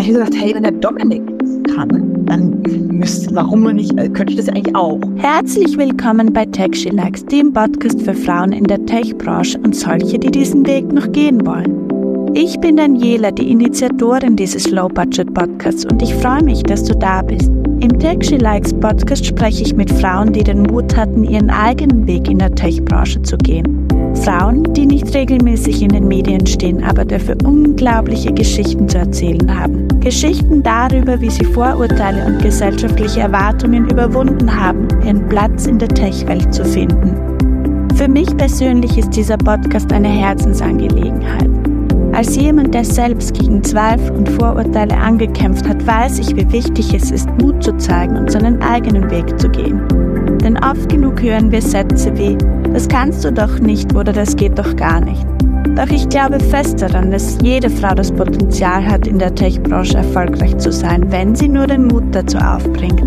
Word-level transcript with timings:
habe 0.00 0.08
ich 0.08 0.14
gesagt, 0.14 0.34
hey, 0.34 0.54
wenn 0.54 0.62
der 0.62 0.72
Dominik 0.72 1.22
kann, 1.74 2.24
dann 2.24 2.62
müsste, 2.90 3.34
warum 3.34 3.64
nicht, 3.64 3.92
äh, 3.98 4.08
könnte 4.08 4.32
ich 4.32 4.38
das 4.38 4.48
eigentlich 4.48 4.74
auch. 4.74 4.98
Herzlich 5.16 5.76
willkommen 5.76 6.32
bei 6.32 6.46
Tech 6.46 6.74
She 6.74 6.88
Likes, 6.88 7.26
dem 7.26 7.52
Podcast 7.52 8.00
für 8.00 8.14
Frauen 8.14 8.52
in 8.52 8.64
der 8.64 8.84
Tech-Branche 8.86 9.58
und 9.58 9.76
solche, 9.76 10.18
die 10.18 10.30
diesen 10.30 10.66
Weg 10.66 10.90
noch 10.90 11.12
gehen 11.12 11.44
wollen. 11.46 12.32
Ich 12.34 12.58
bin 12.60 12.76
Daniela, 12.76 13.30
die 13.30 13.50
Initiatorin 13.50 14.36
dieses 14.36 14.70
Low-Budget-Podcasts 14.70 15.84
und 15.84 16.00
ich 16.00 16.14
freue 16.14 16.44
mich, 16.44 16.62
dass 16.62 16.84
du 16.84 16.94
da 16.94 17.20
bist. 17.20 17.50
Im 17.80 17.98
Tech 17.98 18.22
She 18.22 18.38
Likes 18.38 18.72
Podcast 18.72 19.26
spreche 19.26 19.64
ich 19.64 19.74
mit 19.74 19.90
Frauen, 19.90 20.32
die 20.32 20.44
den 20.44 20.62
Mut 20.62 20.96
hatten, 20.96 21.24
ihren 21.24 21.50
eigenen 21.50 22.06
Weg 22.06 22.30
in 22.30 22.38
der 22.38 22.54
Tech-Branche 22.54 23.20
zu 23.20 23.36
gehen. 23.36 23.89
Frauen, 24.24 24.64
die 24.74 24.86
nicht 24.86 25.14
regelmäßig 25.14 25.82
in 25.82 25.88
den 25.88 26.06
Medien 26.06 26.46
stehen, 26.46 26.84
aber 26.84 27.04
dafür 27.04 27.36
unglaubliche 27.44 28.32
Geschichten 28.32 28.88
zu 28.88 28.98
erzählen 28.98 29.58
haben. 29.58 29.88
Geschichten 30.00 30.62
darüber, 30.62 31.20
wie 31.20 31.30
sie 31.30 31.44
Vorurteile 31.44 32.26
und 32.26 32.42
gesellschaftliche 32.42 33.20
Erwartungen 33.20 33.88
überwunden 33.88 34.54
haben, 34.54 34.88
ihren 35.04 35.26
Platz 35.28 35.66
in 35.66 35.78
der 35.78 35.88
Tech-Welt 35.88 36.52
zu 36.52 36.64
finden. 36.64 37.16
Für 37.96 38.08
mich 38.08 38.34
persönlich 38.36 38.96
ist 38.98 39.16
dieser 39.16 39.36
Podcast 39.36 39.92
eine 39.92 40.08
Herzensangelegenheit. 40.08 41.50
Als 42.12 42.36
jemand, 42.36 42.74
der 42.74 42.84
selbst 42.84 43.34
gegen 43.34 43.62
Zweifel 43.62 44.10
und 44.10 44.28
Vorurteile 44.28 44.96
angekämpft 44.96 45.66
hat, 45.68 45.86
weiß 45.86 46.18
ich, 46.18 46.36
wie 46.36 46.50
wichtig 46.52 46.92
es 46.92 47.10
ist, 47.10 47.28
Mut 47.40 47.62
zu 47.62 47.76
zeigen 47.76 48.16
und 48.16 48.30
seinen 48.30 48.60
eigenen 48.62 49.10
Weg 49.10 49.38
zu 49.38 49.48
gehen. 49.48 49.80
Denn 50.42 50.56
oft 50.56 50.88
genug 50.88 51.22
hören 51.22 51.52
wir 51.52 51.60
Sätze 51.60 52.16
wie, 52.16 52.36
das 52.72 52.88
kannst 52.88 53.24
du 53.24 53.32
doch 53.32 53.58
nicht 53.58 53.94
oder 53.94 54.12
das 54.12 54.36
geht 54.36 54.58
doch 54.58 54.74
gar 54.76 55.00
nicht. 55.00 55.26
Doch 55.76 55.88
ich 55.88 56.08
glaube 56.08 56.40
fest 56.40 56.82
daran, 56.82 57.10
dass 57.10 57.38
jede 57.42 57.70
Frau 57.70 57.94
das 57.94 58.10
Potenzial 58.10 58.84
hat, 58.84 59.06
in 59.06 59.18
der 59.18 59.34
Tech-Branche 59.34 59.98
erfolgreich 59.98 60.56
zu 60.58 60.72
sein, 60.72 61.10
wenn 61.10 61.34
sie 61.34 61.48
nur 61.48 61.66
den 61.66 61.86
Mut 61.86 62.04
dazu 62.12 62.38
aufbringt. 62.38 63.02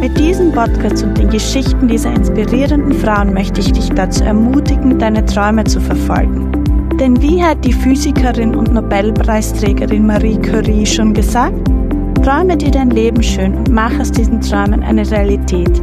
Mit 0.00 0.18
diesem 0.18 0.52
Podcast 0.52 1.02
und 1.04 1.16
den 1.16 1.30
Geschichten 1.30 1.88
dieser 1.88 2.14
inspirierenden 2.14 2.92
Frauen 2.92 3.32
möchte 3.32 3.60
ich 3.60 3.72
dich 3.72 3.88
dazu 3.90 4.24
ermutigen, 4.24 4.98
deine 4.98 5.24
Träume 5.24 5.64
zu 5.64 5.80
verfolgen. 5.80 6.52
Denn 7.00 7.20
wie 7.20 7.42
hat 7.42 7.64
die 7.64 7.72
Physikerin 7.72 8.54
und 8.54 8.72
Nobelpreisträgerin 8.72 10.06
Marie 10.06 10.38
Curie 10.38 10.86
schon 10.86 11.12
gesagt? 11.14 11.70
Träume 12.22 12.56
dir 12.56 12.70
dein 12.70 12.90
Leben 12.90 13.22
schön 13.22 13.54
und 13.54 13.70
mach 13.70 13.98
aus 13.98 14.10
diesen 14.10 14.40
Träumen 14.40 14.82
eine 14.82 15.08
Realität. 15.10 15.82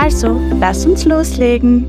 Also, 0.00 0.40
lass 0.60 0.86
uns 0.86 1.04
loslegen. 1.04 1.84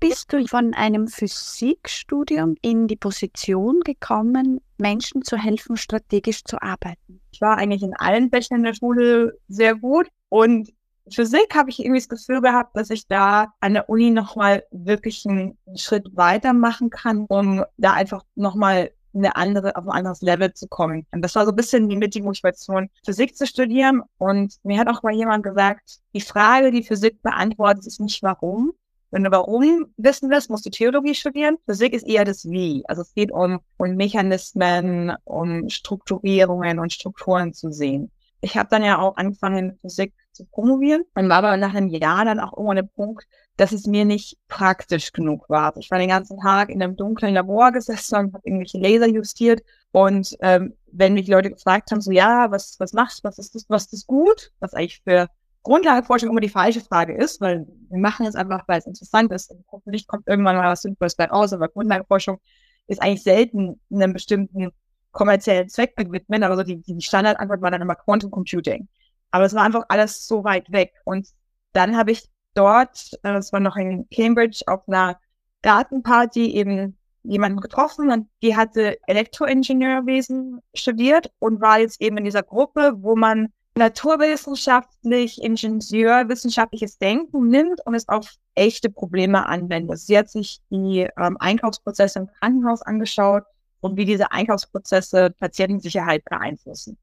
Bist 0.00 0.32
du 0.32 0.44
von 0.48 0.74
einem 0.74 1.06
Physikstudium 1.06 2.56
in 2.60 2.88
die 2.88 2.96
Position 2.96 3.78
gekommen, 3.84 4.60
Menschen 4.78 5.22
zu 5.22 5.36
helfen, 5.36 5.76
strategisch 5.76 6.42
zu 6.42 6.60
arbeiten? 6.60 7.20
Ich 7.30 7.40
war 7.40 7.56
eigentlich 7.56 7.84
in 7.84 7.94
allen 7.94 8.30
Fächern 8.30 8.64
der 8.64 8.74
Schule 8.74 9.38
sehr 9.46 9.76
gut 9.76 10.08
und 10.28 10.72
Physik 11.08 11.54
habe 11.54 11.70
ich 11.70 11.78
irgendwie 11.78 12.00
das 12.00 12.08
Gefühl 12.08 12.40
gehabt, 12.40 12.76
dass 12.76 12.90
ich 12.90 13.06
da 13.06 13.52
an 13.60 13.74
der 13.74 13.88
Uni 13.88 14.10
nochmal 14.10 14.64
wirklich 14.72 15.24
einen 15.24 15.56
Schritt 15.76 16.16
weiter 16.16 16.52
machen 16.52 16.90
kann, 16.90 17.26
um 17.28 17.64
da 17.76 17.92
einfach 17.92 18.24
nochmal 18.34 18.90
eine 19.18 19.36
andere, 19.36 19.76
auf 19.76 19.84
ein 19.86 19.98
anderes 19.98 20.22
Level 20.22 20.52
zu 20.54 20.66
kommen. 20.68 21.06
Und 21.12 21.22
das 21.22 21.34
war 21.34 21.44
so 21.44 21.52
ein 21.52 21.56
bisschen 21.56 21.86
mit 21.86 22.14
die 22.14 22.22
Motivation, 22.22 22.88
Physik 23.04 23.36
zu 23.36 23.46
studieren. 23.46 24.02
Und 24.18 24.54
mir 24.62 24.78
hat 24.78 24.88
auch 24.88 25.02
mal 25.02 25.12
jemand 25.12 25.44
gesagt, 25.44 25.98
die 26.14 26.20
Frage, 26.20 26.70
die 26.70 26.82
Physik 26.82 27.22
beantwortet, 27.22 27.86
ist 27.86 28.00
nicht 28.00 28.22
warum. 28.22 28.72
Wenn 29.10 29.24
du 29.24 29.30
warum 29.30 29.86
wissen 29.96 30.28
willst, 30.28 30.50
musst 30.50 30.66
du 30.66 30.70
Theologie 30.70 31.14
studieren. 31.14 31.56
Physik 31.66 31.94
ist 31.94 32.06
eher 32.06 32.24
das 32.24 32.44
Wie. 32.44 32.84
Also 32.88 33.02
es 33.02 33.14
geht 33.14 33.32
um, 33.32 33.60
um 33.78 33.94
Mechanismen, 33.96 35.14
um 35.24 35.68
Strukturierungen 35.70 36.78
und 36.78 36.92
Strukturen 36.92 37.54
zu 37.54 37.72
sehen. 37.72 38.10
Ich 38.40 38.56
habe 38.56 38.68
dann 38.70 38.84
ja 38.84 38.98
auch 38.98 39.16
angefangen, 39.16 39.78
Physik 39.80 40.12
zu 40.32 40.44
promovieren 40.44 41.04
und 41.14 41.28
war 41.28 41.38
aber 41.38 41.56
nach 41.56 41.74
einem 41.74 41.88
Jahr 41.88 42.24
dann 42.24 42.38
auch 42.38 42.52
irgendwann 42.52 42.76
der 42.76 42.82
Punkt, 42.84 43.26
dass 43.58 43.72
es 43.72 43.86
mir 43.86 44.04
nicht 44.04 44.38
praktisch 44.46 45.12
genug 45.12 45.50
war. 45.50 45.76
Ich 45.78 45.90
war 45.90 45.98
den 45.98 46.10
ganzen 46.10 46.38
Tag 46.38 46.70
in 46.70 46.80
einem 46.80 46.96
dunklen 46.96 47.34
Labor 47.34 47.72
gesessen 47.72 48.14
und 48.14 48.32
habe 48.32 48.46
irgendwelche 48.46 48.78
Laser 48.78 49.08
justiert. 49.08 49.62
Und 49.90 50.36
ähm, 50.40 50.74
wenn 50.92 51.14
mich 51.14 51.26
Leute 51.26 51.50
gefragt 51.50 51.90
haben, 51.90 52.00
so 52.00 52.12
ja, 52.12 52.52
was, 52.52 52.76
was 52.78 52.92
machst 52.92 53.18
du, 53.18 53.28
was 53.28 53.38
ist 53.38 53.56
das, 53.56 53.64
was 53.68 53.92
ist 53.92 54.06
gut, 54.06 54.52
was 54.60 54.74
eigentlich 54.74 55.02
für 55.02 55.26
Grundlagenforschung 55.64 56.30
immer 56.30 56.40
die 56.40 56.48
falsche 56.48 56.80
Frage 56.80 57.16
ist, 57.16 57.40
weil 57.40 57.66
wir 57.90 57.98
machen 57.98 58.26
es 58.26 58.36
einfach, 58.36 58.62
weil 58.68 58.78
es 58.78 58.86
interessant 58.86 59.32
ist. 59.32 59.50
Und 59.50 59.64
hoffentlich 59.72 60.06
kommt 60.06 60.28
irgendwann 60.28 60.56
mal 60.56 60.70
was 60.70 60.82
Sinnvolles 60.82 61.16
bei 61.16 61.24
raus, 61.24 61.52
aber 61.52 61.68
Grundlagenforschung 61.68 62.38
ist 62.86 63.02
eigentlich 63.02 63.24
selten 63.24 63.80
einem 63.92 64.12
bestimmten 64.12 64.70
kommerziellen 65.10 65.68
Zweck 65.68 65.94
widmen, 65.96 66.44
aber 66.44 66.56
so 66.56 66.62
die, 66.62 66.80
die 66.80 67.00
Standardantwort 67.00 67.60
war 67.60 67.72
dann 67.72 67.82
immer 67.82 67.96
Quantum 67.96 68.30
Computing. 68.30 68.86
Aber 69.32 69.46
es 69.46 69.52
war 69.52 69.64
einfach 69.64 69.82
alles 69.88 70.28
so 70.28 70.44
weit 70.44 70.70
weg. 70.70 70.92
Und 71.04 71.26
dann 71.72 71.96
habe 71.96 72.12
ich 72.12 72.28
dort, 72.54 73.12
äh, 73.22 73.32
das 73.32 73.52
war 73.52 73.60
noch 73.60 73.76
in 73.76 74.08
Cambridge, 74.10 74.62
auf 74.66 74.88
einer 74.88 75.18
Gartenparty 75.62 76.52
eben 76.54 76.96
jemanden 77.22 77.60
getroffen 77.60 78.10
und 78.10 78.28
die 78.42 78.56
hatte 78.56 78.98
Elektroingenieurwesen 79.06 80.60
studiert 80.74 81.30
und 81.38 81.60
war 81.60 81.80
jetzt 81.80 82.00
eben 82.00 82.16
in 82.16 82.24
dieser 82.24 82.42
Gruppe, 82.42 82.94
wo 82.96 83.16
man 83.16 83.52
naturwissenschaftlich, 83.76 85.42
ingenieurwissenschaftliches 85.42 86.98
Denken 86.98 87.48
nimmt 87.48 87.84
und 87.86 87.94
es 87.94 88.08
auf 88.08 88.34
echte 88.54 88.90
Probleme 88.90 89.46
anwendet. 89.46 89.98
Sie 90.00 90.18
hat 90.18 90.30
sich 90.30 90.60
die 90.70 91.08
ähm, 91.16 91.36
Einkaufsprozesse 91.38 92.20
im 92.20 92.26
Krankenhaus 92.26 92.82
angeschaut 92.82 93.44
und 93.80 93.96
wie 93.96 94.04
diese 94.04 94.32
Einkaufsprozesse 94.32 95.30
Patientensicherheit 95.38 96.24
beeinflussen. 96.24 96.98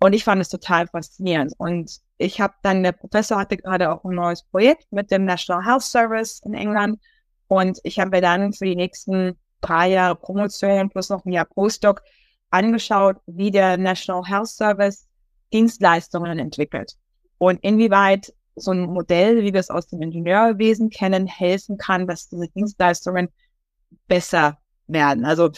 Und 0.00 0.12
ich 0.12 0.24
fand 0.24 0.40
es 0.40 0.48
total 0.48 0.86
faszinierend. 0.86 1.54
Und 1.56 1.98
ich 2.18 2.40
habe 2.40 2.54
dann, 2.62 2.82
der 2.82 2.92
Professor 2.92 3.38
hatte 3.38 3.56
gerade 3.56 3.92
auch 3.92 4.04
ein 4.04 4.14
neues 4.14 4.42
Projekt 4.42 4.92
mit 4.92 5.10
dem 5.10 5.24
National 5.24 5.64
Health 5.64 5.82
Service 5.82 6.40
in 6.44 6.54
England. 6.54 7.00
Und 7.46 7.78
ich 7.84 7.98
habe 7.98 8.10
mir 8.10 8.20
dann 8.20 8.52
für 8.52 8.64
die 8.64 8.76
nächsten 8.76 9.38
drei 9.60 9.90
Jahre 9.90 10.16
Promotion 10.16 10.90
plus 10.90 11.08
noch 11.08 11.24
ein 11.24 11.32
Jahr 11.32 11.46
Postdoc 11.46 12.02
angeschaut, 12.50 13.16
wie 13.26 13.50
der 13.50 13.76
National 13.76 14.24
Health 14.24 14.48
Service 14.48 15.06
Dienstleistungen 15.52 16.38
entwickelt. 16.38 16.94
Und 17.38 17.62
inwieweit 17.62 18.34
so 18.56 18.72
ein 18.72 18.80
Modell, 18.80 19.42
wie 19.42 19.52
wir 19.52 19.60
es 19.60 19.70
aus 19.70 19.86
dem 19.86 20.02
Ingenieurwesen 20.02 20.90
kennen, 20.90 21.26
helfen 21.26 21.78
kann, 21.78 22.08
dass 22.08 22.28
diese 22.28 22.48
Dienstleistungen 22.48 23.28
besser 24.08 24.58
werden. 24.88 25.24
Also 25.24 25.50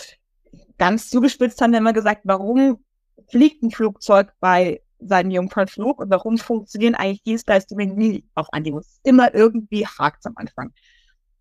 ganz 0.76 1.08
zugespitzt 1.08 1.60
haben 1.62 1.72
wir 1.72 1.78
immer 1.78 1.94
gesagt, 1.94 2.22
warum 2.24 2.84
fliegt 3.30 3.62
ein 3.62 3.70
Flugzeug 3.70 4.32
bei 4.40 4.82
seinem 5.00 5.30
Jungfernflug 5.30 6.00
und 6.00 6.10
warum 6.10 6.38
funktionieren 6.38 6.94
eigentlich 6.94 7.22
Dienstleistungen 7.22 7.96
nie 7.96 8.24
auf 8.34 8.52
Anhieb? 8.52 8.74
Immer 9.02 9.34
irgendwie 9.34 9.86
hakt 9.86 10.26
am 10.26 10.34
Anfang. 10.36 10.72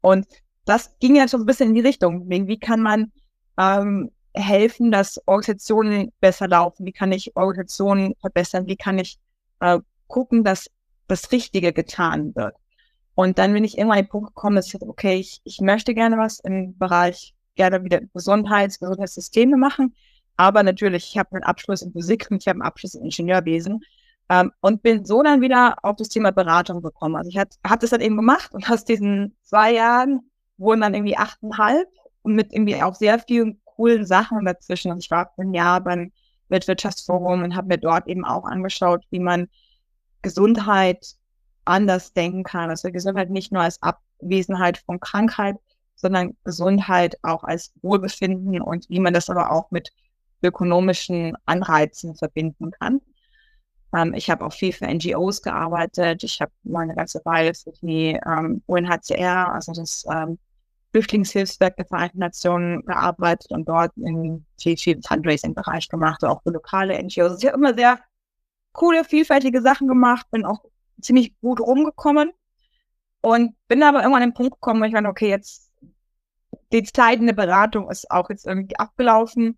Und 0.02 0.28
das 0.66 0.97
ging 1.00 1.16
ja 1.16 1.28
schon 1.28 1.42
ein 1.42 1.46
bisschen 1.46 1.69
in 1.69 1.75
die 1.75 1.81
Richtung. 1.81 2.30
Wie 2.30 2.59
kann 2.59 2.81
man 2.81 3.12
ähm, 3.58 4.12
helfen, 4.34 4.92
dass 4.92 5.19
Organisationen 5.25 6.12
besser 6.19 6.48
laufen? 6.48 6.86
Wie 6.86 6.92
kann 6.92 7.12
ich 7.12 7.36
Organisationen 7.36 8.16
verbessern? 8.22 8.68
Wie 8.68 8.78
kann 8.78 9.00
ich 9.00 9.18
äh, 9.59 9.80
gucken, 10.08 10.44
dass 10.44 10.69
das 11.08 11.31
Richtige 11.31 11.74
getan 11.74 12.36
wird? 12.36 12.56
Und 13.16 13.38
dann 13.38 13.52
bin 13.52 13.64
ich 13.64 13.78
irgendwann 13.78 13.98
an 13.98 14.06
den 14.06 14.09
Punkt 14.09 14.28
gekommen, 14.30 14.56
dass 14.56 14.68
ich 14.68 14.72
dachte, 14.74 14.88
okay, 14.88 15.16
ich, 15.16 15.42
ich 15.44 15.59
möchte 15.59 15.94
gerne 15.94 16.18
was 16.18 16.40
im 16.40 16.78
Bereich 16.78 17.36
gerne 17.56 17.84
wieder 17.84 18.00
Gesundheits-, 18.14 18.80
Gesundheitssysteme 18.80 19.58
machen. 19.58 19.94
Aber 20.39 20.63
natürlich, 20.63 21.09
ich 21.11 21.17
habe 21.17 21.33
einen 21.33 21.44
Abschluss 21.44 21.81
in 21.81 21.91
Physik 21.91 22.27
und 22.31 22.41
ich 22.41 22.47
habe 22.47 22.55
einen 22.55 22.61
Abschluss 22.61 22.94
in 22.94 23.03
Ingenieurwesen. 23.03 23.81
Ähm, 24.29 24.53
und 24.61 24.81
bin 24.81 25.03
so 25.03 25.22
dann 25.22 25.41
wieder 25.41 25.75
auf 25.83 25.97
das 25.97 26.07
Thema 26.07 26.31
Beratung 26.31 26.81
gekommen. 26.81 27.17
Also 27.17 27.29
ich 27.29 27.38
habe 27.38 27.50
hab 27.67 27.81
das 27.81 27.89
dann 27.89 28.00
eben 28.00 28.16
gemacht 28.16 28.53
und 28.53 28.72
aus 28.72 28.85
diesen 28.85 29.35
zwei 29.44 29.73
Jahren 29.73 30.31
wurden 30.57 30.79
dann 30.79 30.94
irgendwie 30.94 31.17
achteinhalb 31.17 31.89
und 32.22 32.35
mit 32.35 32.53
irgendwie 32.53 32.81
auch 32.81 32.95
sehr 32.95 33.19
vielen 33.19 33.59
coolen 33.66 34.05
Sachen 34.05 34.45
dazwischen. 34.45 34.94
Und 34.94 35.03
ich 35.03 35.11
war 35.11 35.29
ein 35.38 35.53
Jahr 35.53 35.81
beim 35.81 36.13
Weltwirtschaftsforum 36.47 37.44
und 37.44 37.57
habe 37.57 37.67
mir 37.67 37.77
dort 37.77 38.07
eben 38.07 38.24
auch 38.24 38.45
angeschaut, 38.45 39.03
wie 39.09 39.19
man 39.19 39.50
Gesundheit 40.21 41.15
anders 41.65 42.13
denken 42.13 42.44
kann. 42.44 42.69
Also 42.69 42.94
Gesundheit 42.94 43.30
nicht 43.30 43.51
nur 43.51 43.63
als 43.63 43.81
Abwesenheit 43.81 44.77
von 44.85 45.01
Krankheit, 45.01 45.57
sondern 45.95 46.38
Gesundheit 46.45 47.18
auch 47.24 47.44
als 47.44 47.74
Wohlbefinden 47.81 48.62
und 48.62 48.89
wie 48.89 49.01
man 49.01 49.13
das 49.13 49.30
aber 49.30 49.51
auch 49.51 49.69
mit 49.71 49.92
ökonomischen 50.41 51.38
Anreizen 51.45 52.15
verbinden 52.15 52.71
kann. 52.71 53.01
Ähm, 53.95 54.13
ich 54.13 54.30
habe 54.30 54.45
auch 54.45 54.53
viel 54.53 54.74
für 54.74 54.88
NGOs 54.88 55.41
gearbeitet. 55.41 56.24
Ich 56.24 56.41
habe 56.41 56.51
mal 56.63 56.81
eine 56.81 56.95
ganze 56.95 57.21
Weile 57.25 57.53
für 57.53 57.71
die 57.81 58.19
ähm, 58.25 58.62
UNHCR, 58.68 59.53
also 59.53 59.74
das 59.74 60.06
ähm, 60.12 60.38
Flüchtlingshilfswerk 60.91 61.75
der 61.77 61.86
Vereinten 61.86 62.19
Nationen, 62.19 62.86
gearbeitet 62.86 63.51
und 63.51 63.68
dort 63.68 63.95
in 63.97 64.45
viel, 64.59 64.77
viel 64.77 65.00
Fundraising-Bereich 65.06 65.88
gemacht, 65.88 66.24
auch 66.24 66.42
für 66.42 66.51
lokale 66.51 67.01
NGOs. 67.01 67.42
Ich 67.42 67.47
habe 67.47 67.57
immer 67.57 67.75
sehr 67.75 68.00
coole, 68.74 69.03
vielfältige 69.03 69.62
Sachen 69.62 69.88
gemacht, 69.88 70.27
bin 70.31 70.45
auch 70.45 70.63
ziemlich 71.01 71.39
gut 71.42 71.59
rumgekommen 71.59 72.31
und 73.21 73.56
bin 73.68 73.83
aber 73.83 74.00
irgendwann 74.00 74.24
an 74.24 74.30
den 74.30 74.35
Punkt 74.35 74.53
gekommen, 74.53 74.81
wo 74.81 74.85
ich 74.85 74.94
meine, 74.94 75.09
okay, 75.09 75.30
jetzt 75.30 75.71
die 76.71 76.83
Zeit 76.83 77.19
in 77.19 77.27
der 77.27 77.33
Beratung 77.33 77.89
ist 77.89 78.09
auch 78.12 78.30
jetzt 78.30 78.45
irgendwie 78.45 78.77
abgelaufen. 78.77 79.57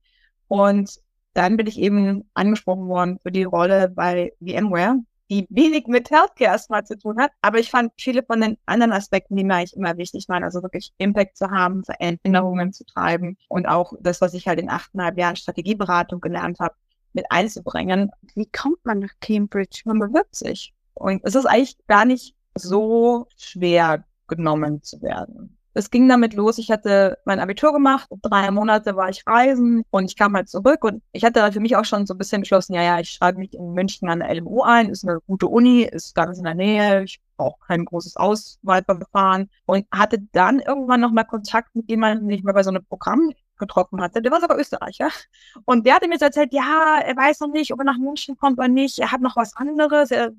Und 0.52 1.00
dann 1.34 1.56
bin 1.56 1.66
ich 1.66 1.80
eben 1.80 2.30
angesprochen 2.34 2.90
worden 2.90 3.20
für 3.24 3.32
die 3.32 3.46
Rolle 3.46 3.88
bei 3.88 4.34
VMware, 4.42 4.98
die 5.30 5.48
wenig 5.50 5.88
mit 5.88 6.12
Healthcare 6.12 6.52
erstmal 6.52 6.86
zu 6.86 6.98
tun 6.98 7.22
hat. 7.22 7.32
Aber 7.42 7.58
ich 7.58 7.72
fand 7.72 7.94
viele 7.98 8.22
von 8.22 8.42
den 8.42 8.58
anderen 8.66 8.92
Aspekten, 8.92 9.38
die 9.38 9.46
mir 9.46 9.56
eigentlich 9.56 9.78
immer 9.78 9.96
wichtig 9.96 10.28
waren, 10.28 10.44
also 10.44 10.62
wirklich 10.62 10.92
Impact 10.98 11.38
zu 11.38 11.50
haben, 11.50 11.86
Veränderungen 11.86 12.74
zu 12.74 12.84
treiben 12.84 13.38
und 13.48 13.66
auch 13.66 13.94
das, 14.02 14.20
was 14.20 14.34
ich 14.34 14.46
halt 14.46 14.60
in 14.60 14.70
achteinhalb 14.70 15.18
Jahren 15.18 15.38
Strategieberatung 15.38 16.20
gelernt 16.20 16.60
habe, 16.60 16.76
mit 17.14 17.28
einzubringen. 17.30 18.12
Wie 18.36 18.48
kommt 18.48 18.84
man 18.84 19.00
nach 19.00 19.14
Cambridge? 19.22 19.84
Man 19.86 20.00
bewirbt 20.00 20.36
sich. 20.36 20.74
Und 20.96 21.22
es 21.24 21.36
ist 21.36 21.46
eigentlich 21.46 21.78
gar 21.88 22.04
nicht 22.04 22.36
so 22.56 23.26
schwer 23.38 24.04
genommen 24.28 24.84
zu 24.84 25.02
werden. 25.02 25.58
Es 25.74 25.90
ging 25.90 26.08
damit 26.10 26.34
los, 26.34 26.58
ich 26.58 26.70
hatte 26.70 27.18
mein 27.24 27.40
Abitur 27.40 27.72
gemacht, 27.72 28.08
drei 28.22 28.52
Monate 28.52 28.96
war 28.96 29.10
ich 29.10 29.24
reisen 29.26 29.84
und 29.90 30.06
ich 30.06 30.18
kam 30.18 30.36
halt 30.36 30.50
zurück 30.50 30.84
und 30.84 31.02
ich 31.14 31.24
hatte 31.24 31.50
für 31.52 31.60
mich 31.62 31.76
auch 31.78 31.86
schon 31.86 32.06
so 32.06 32.14
ein 32.14 32.18
bisschen 32.18 32.42
beschlossen, 32.42 32.74
ja, 32.74 32.84
ja, 32.84 33.00
ich 33.00 33.12
schreibe 33.12 33.40
mich 33.40 33.54
in 33.54 33.74
München 33.74 34.10
an 34.10 34.20
der 34.20 34.36
LMU 34.36 34.64
ein, 34.64 34.90
ist 34.90 35.08
eine 35.08 35.20
gute 35.28 35.48
Uni, 35.48 35.84
ist 35.84 36.14
ganz 36.14 36.38
in 36.38 36.44
der 36.44 36.56
Nähe, 36.56 37.04
ich 37.04 37.22
brauche 37.38 37.60
kein 37.66 37.86
großes 37.86 38.18
Auswahlverfahren 38.18 39.50
und 39.66 39.86
hatte 39.92 40.20
dann 40.34 40.60
irgendwann 40.60 41.00
nochmal 41.00 41.26
Kontakt 41.26 41.74
mit 41.76 41.90
jemandem, 41.90 42.28
den 42.28 42.38
ich 42.38 42.44
mal 42.44 42.54
bei 42.54 42.64
so 42.64 42.70
einem 42.70 42.86
Programm 42.86 43.32
getroffen 43.62 44.02
hatte. 44.02 44.22
Der 44.22 44.32
war 44.32 44.42
sogar 44.42 44.60
Österreicher. 44.60 45.10
Und 45.66 45.86
der 45.86 45.96
hatte 45.96 46.08
mir 46.10 46.18
so 46.20 46.26
erzählt, 46.26 46.52
ja, 46.52 47.00
er 47.00 47.16
weiß 47.16 47.40
noch 47.40 47.52
nicht, 47.52 47.72
ob 47.72 47.80
er 47.80 47.86
nach 47.86 47.98
München 47.98 48.36
kommt 48.36 48.58
oder 48.58 48.68
nicht. 48.68 49.00
Er 49.00 49.12
hat 49.12 49.22
noch 49.22 49.38
was 49.38 49.56
anderes. 49.56 50.12
Er, 50.12 50.32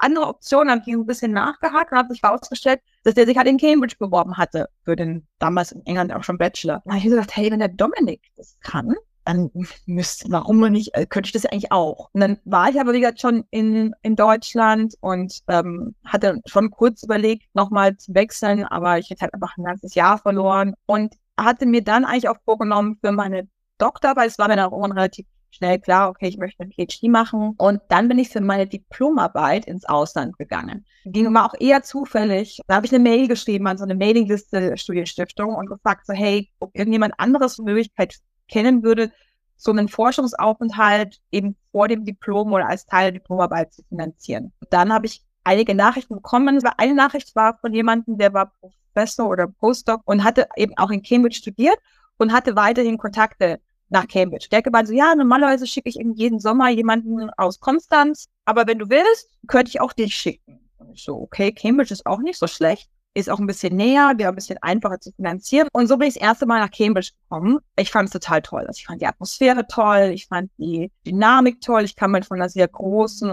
andere 0.00 0.26
Optionen, 0.26 0.70
habe 0.70 0.82
ich 0.84 0.94
ein 0.94 1.06
bisschen 1.06 1.32
nachgehakt 1.32 1.92
und 1.92 1.98
habe 1.98 2.12
sich 2.12 2.22
herausgestellt, 2.22 2.80
dass 3.04 3.14
der 3.14 3.26
sich 3.26 3.36
halt 3.36 3.48
in 3.48 3.58
Cambridge 3.58 3.96
beworben 3.98 4.36
hatte 4.36 4.68
für 4.84 4.96
den 4.96 5.26
damals 5.38 5.72
in 5.72 5.84
England 5.86 6.12
auch 6.12 6.24
schon 6.24 6.38
Bachelor. 6.38 6.82
Da 6.84 6.90
habe 6.90 6.98
ich 6.98 7.04
gesagt, 7.04 7.36
hey, 7.36 7.50
wenn 7.50 7.58
der 7.58 7.68
Dominik 7.68 8.22
das 8.36 8.56
kann, 8.60 8.94
dann 9.24 9.50
müsste, 9.86 10.30
warum 10.30 10.60
nicht, 10.70 10.94
äh, 10.94 11.06
könnte 11.06 11.28
ich 11.28 11.32
das 11.32 11.44
ja 11.44 11.50
eigentlich 11.50 11.72
auch. 11.72 12.10
Und 12.12 12.20
dann 12.20 12.38
war 12.44 12.68
ich 12.70 12.80
aber, 12.80 12.92
wie 12.92 13.00
gesagt, 13.00 13.20
schon 13.20 13.44
in, 13.50 13.94
in 14.02 14.16
Deutschland 14.16 14.94
und 15.00 15.40
ähm, 15.48 15.94
hatte 16.04 16.40
schon 16.46 16.70
kurz 16.70 17.02
überlegt, 17.02 17.44
nochmal 17.54 17.96
zu 17.96 18.14
wechseln, 18.14 18.64
aber 18.64 18.98
ich 18.98 19.10
hätte 19.10 19.22
halt 19.22 19.34
einfach 19.34 19.56
ein 19.56 19.64
ganzes 19.64 19.94
Jahr 19.94 20.18
verloren 20.18 20.74
und 20.86 21.14
hatte 21.38 21.66
mir 21.66 21.82
dann 21.82 22.04
eigentlich 22.04 22.28
auch 22.28 22.38
vorgenommen 22.44 22.98
für 23.00 23.12
meine 23.12 23.48
Doktorarbeit, 23.78 24.28
es 24.28 24.38
war 24.38 24.48
mir 24.48 24.56
dann 24.56 24.72
auch 24.72 24.90
relativ 24.90 25.26
schnell 25.50 25.78
klar, 25.78 26.08
okay, 26.08 26.28
ich 26.28 26.38
möchte 26.38 26.62
ein 26.62 26.72
PhD 26.72 27.04
machen. 27.04 27.54
Und 27.58 27.80
dann 27.88 28.08
bin 28.08 28.18
ich 28.18 28.30
für 28.30 28.40
meine 28.40 28.66
Diplomarbeit 28.66 29.66
ins 29.66 29.84
Ausland 29.84 30.38
gegangen. 30.38 30.86
Ging 31.04 31.26
immer 31.26 31.46
auch 31.46 31.54
eher 31.58 31.82
zufällig. 31.82 32.60
Da 32.66 32.76
habe 32.76 32.86
ich 32.86 32.92
eine 32.92 33.02
Mail 33.02 33.28
geschrieben 33.28 33.66
an 33.66 33.78
so 33.78 33.84
eine 33.84 33.94
Mailingliste 33.94 34.60
der 34.60 34.76
Studienstiftung 34.76 35.54
und 35.54 35.66
gefragt 35.66 36.06
so, 36.06 36.12
hey, 36.12 36.48
ob 36.60 36.70
irgendjemand 36.74 37.14
anderes 37.18 37.58
eine 37.58 37.70
Möglichkeit 37.70 38.16
kennen 38.48 38.82
würde, 38.82 39.12
so 39.56 39.70
einen 39.70 39.88
Forschungsaufenthalt 39.88 41.20
eben 41.30 41.56
vor 41.70 41.88
dem 41.88 42.04
Diplom 42.04 42.52
oder 42.52 42.68
als 42.68 42.86
Teil 42.86 43.12
der 43.12 43.20
Diplomarbeit 43.20 43.74
zu 43.74 43.82
finanzieren. 43.88 44.52
Und 44.60 44.72
dann 44.72 44.92
habe 44.92 45.06
ich 45.06 45.22
einige 45.44 45.74
Nachrichten 45.74 46.14
bekommen. 46.14 46.60
Eine 46.78 46.94
Nachricht 46.94 47.34
war 47.36 47.58
von 47.58 47.74
jemandem, 47.74 48.16
der 48.16 48.32
war 48.32 48.52
Professor 48.60 49.28
oder 49.28 49.46
Postdoc 49.46 50.00
und 50.04 50.24
hatte 50.24 50.48
eben 50.56 50.72
auch 50.78 50.90
in 50.90 51.02
Cambridge 51.02 51.36
studiert 51.36 51.78
und 52.16 52.32
hatte 52.32 52.56
weiterhin 52.56 52.98
Kontakte 52.98 53.60
nach 53.90 54.08
Cambridge. 54.08 54.48
Der 54.50 54.62
gemeint 54.62 54.88
so, 54.88 54.94
ja, 54.94 55.14
normalerweise 55.14 55.66
schicke 55.66 55.88
ich 55.88 55.98
in 55.98 56.14
jeden 56.14 56.38
Sommer 56.38 56.70
jemanden 56.70 57.30
aus 57.36 57.60
Konstanz, 57.60 58.28
aber 58.44 58.66
wenn 58.66 58.78
du 58.78 58.88
willst, 58.88 59.28
könnte 59.46 59.68
ich 59.68 59.80
auch 59.80 59.92
dich 59.92 60.14
schicken. 60.14 60.60
Und 60.78 60.94
ich 60.94 61.04
so, 61.04 61.16
okay, 61.16 61.52
Cambridge 61.52 61.92
ist 61.92 62.06
auch 62.06 62.20
nicht 62.20 62.38
so 62.38 62.46
schlecht, 62.46 62.88
ist 63.14 63.28
auch 63.28 63.40
ein 63.40 63.46
bisschen 63.46 63.76
näher, 63.76 64.12
wäre 64.16 64.30
ein 64.30 64.36
bisschen 64.36 64.58
einfacher 64.62 65.00
zu 65.00 65.12
finanzieren. 65.12 65.68
Und 65.72 65.88
so 65.88 65.96
bin 65.96 66.08
ich 66.08 66.14
das 66.14 66.22
erste 66.22 66.46
Mal 66.46 66.60
nach 66.60 66.70
Cambridge 66.70 67.10
gekommen. 67.22 67.58
Ich 67.76 67.90
fand 67.90 68.06
es 68.06 68.12
total 68.12 68.40
toll. 68.40 68.64
Also 68.66 68.78
ich 68.78 68.86
fand 68.86 69.02
die 69.02 69.06
Atmosphäre 69.06 69.66
toll, 69.66 70.10
ich 70.14 70.26
fand 70.26 70.50
die 70.58 70.92
Dynamik 71.06 71.60
toll, 71.60 71.84
ich 71.84 71.96
kam 71.96 72.14
halt 72.14 72.24
von 72.24 72.38
einer 72.38 72.48
sehr 72.48 72.68
großen, 72.68 73.28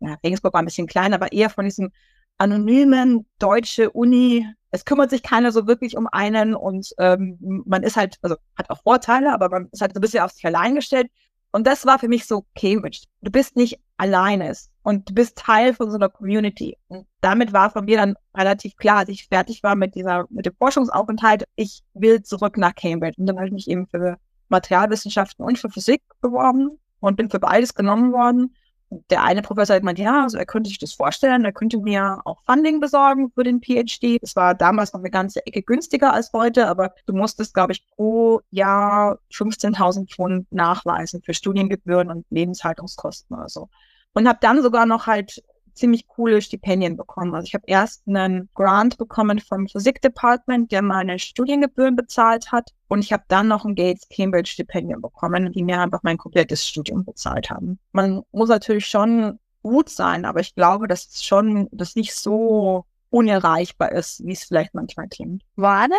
ja, 0.00 0.16
Regensburg 0.22 0.52
war 0.52 0.60
ein 0.60 0.66
bisschen 0.66 0.86
klein, 0.86 1.14
aber 1.14 1.32
eher 1.32 1.48
von 1.48 1.64
diesem 1.64 1.90
anonymen 2.38 3.26
deutsche 3.38 3.90
Uni. 3.90 4.46
Es 4.70 4.84
kümmert 4.84 5.10
sich 5.10 5.22
keiner 5.22 5.52
so 5.52 5.66
wirklich 5.66 5.96
um 5.96 6.06
einen 6.06 6.54
und 6.54 6.90
ähm, 6.98 7.38
man 7.64 7.82
ist 7.82 7.96
halt, 7.96 8.16
also 8.22 8.36
hat 8.56 8.68
auch 8.70 8.82
Vorteile, 8.82 9.32
aber 9.32 9.48
man 9.48 9.68
ist 9.72 9.80
halt 9.80 9.94
so 9.94 9.98
ein 9.98 10.02
bisschen 10.02 10.22
auf 10.22 10.32
sich 10.32 10.44
allein 10.44 10.74
gestellt. 10.74 11.08
Und 11.52 11.66
das 11.66 11.86
war 11.86 11.98
für 11.98 12.08
mich 12.08 12.26
so 12.26 12.44
Cambridge. 12.54 13.04
Du 13.22 13.30
bist 13.30 13.56
nicht 13.56 13.80
alleine 13.96 14.52
und 14.82 15.08
du 15.08 15.14
bist 15.14 15.38
Teil 15.38 15.72
von 15.72 15.90
so 15.90 15.96
einer 15.96 16.10
Community. 16.10 16.76
Und 16.88 17.06
damit 17.22 17.52
war 17.54 17.70
von 17.70 17.86
mir 17.86 17.96
dann 17.96 18.14
relativ 18.36 18.76
klar, 18.76 18.98
als 18.98 19.08
ich 19.08 19.26
fertig 19.26 19.62
war 19.62 19.74
mit 19.74 19.94
dieser, 19.94 20.26
mit 20.28 20.44
dem 20.44 20.54
Forschungsaufenthalt, 20.56 21.44
ich 21.54 21.82
will 21.94 22.22
zurück 22.22 22.58
nach 22.58 22.74
Cambridge. 22.74 23.16
Und 23.18 23.26
dann 23.26 23.36
habe 23.36 23.46
ich 23.46 23.52
mich 23.54 23.70
eben 23.70 23.86
für 23.86 24.18
Materialwissenschaften 24.48 25.44
und 25.44 25.58
für 25.58 25.70
Physik 25.70 26.02
beworben 26.20 26.78
und 27.00 27.16
bin 27.16 27.30
für 27.30 27.40
beides 27.40 27.74
genommen 27.74 28.12
worden 28.12 28.54
der 28.90 29.24
eine 29.24 29.42
Professor 29.42 29.74
hat 29.74 29.82
gemeint, 29.82 29.98
ja, 29.98 30.22
also 30.22 30.38
er 30.38 30.46
könnte 30.46 30.68
sich 30.68 30.78
das 30.78 30.92
vorstellen, 30.92 31.44
er 31.44 31.52
könnte 31.52 31.78
mir 31.78 32.20
auch 32.24 32.40
Funding 32.44 32.80
besorgen 32.80 33.30
für 33.34 33.42
den 33.42 33.60
PhD. 33.60 34.18
Das 34.20 34.36
war 34.36 34.54
damals 34.54 34.92
noch 34.92 35.00
eine 35.00 35.10
ganze 35.10 35.44
Ecke 35.44 35.62
günstiger 35.62 36.12
als 36.12 36.32
heute, 36.32 36.68
aber 36.68 36.94
du 37.06 37.12
musstest, 37.12 37.54
glaube 37.54 37.72
ich, 37.72 37.86
pro 37.90 38.40
Jahr 38.50 39.18
15.000 39.32 40.08
Pfund 40.14 40.52
nachweisen 40.52 41.22
für 41.22 41.34
Studiengebühren 41.34 42.10
und 42.10 42.26
Lebenshaltungskosten 42.30 43.36
oder 43.36 43.48
so. 43.48 43.68
Und 44.14 44.28
habe 44.28 44.38
dann 44.40 44.62
sogar 44.62 44.86
noch 44.86 45.06
halt 45.06 45.42
ziemlich 45.76 46.08
coole 46.08 46.42
Stipendien 46.42 46.96
bekommen. 46.96 47.34
Also 47.34 47.46
ich 47.46 47.54
habe 47.54 47.64
erst 47.66 48.02
einen 48.08 48.48
Grant 48.54 48.98
bekommen 48.98 49.38
vom 49.38 49.68
Physik-Department, 49.68 50.72
der 50.72 50.82
meine 50.82 51.18
Studiengebühren 51.18 51.96
bezahlt 51.96 52.50
hat. 52.50 52.72
Und 52.88 53.00
ich 53.00 53.12
habe 53.12 53.24
dann 53.28 53.48
noch 53.48 53.64
ein 53.64 53.74
Gates 53.74 54.08
Cambridge 54.08 54.50
Stipendium 54.50 55.02
bekommen, 55.02 55.52
die 55.52 55.62
mir 55.62 55.80
einfach 55.80 56.02
mein 56.02 56.18
komplettes 56.18 56.66
Studium 56.66 57.04
bezahlt 57.04 57.50
haben. 57.50 57.78
Man 57.92 58.22
muss 58.32 58.48
natürlich 58.48 58.86
schon 58.86 59.38
gut 59.62 59.88
sein, 59.88 60.24
aber 60.24 60.40
ich 60.40 60.54
glaube, 60.54 60.88
dass 60.88 61.06
es 61.08 61.24
schon, 61.24 61.68
das 61.72 61.96
nicht 61.96 62.14
so 62.14 62.84
unerreichbar 63.10 63.92
ist, 63.92 64.24
wie 64.24 64.32
es 64.32 64.44
vielleicht 64.44 64.74
manchmal 64.74 65.08
klingt. 65.08 65.42
War 65.56 65.88
denn 65.88 65.98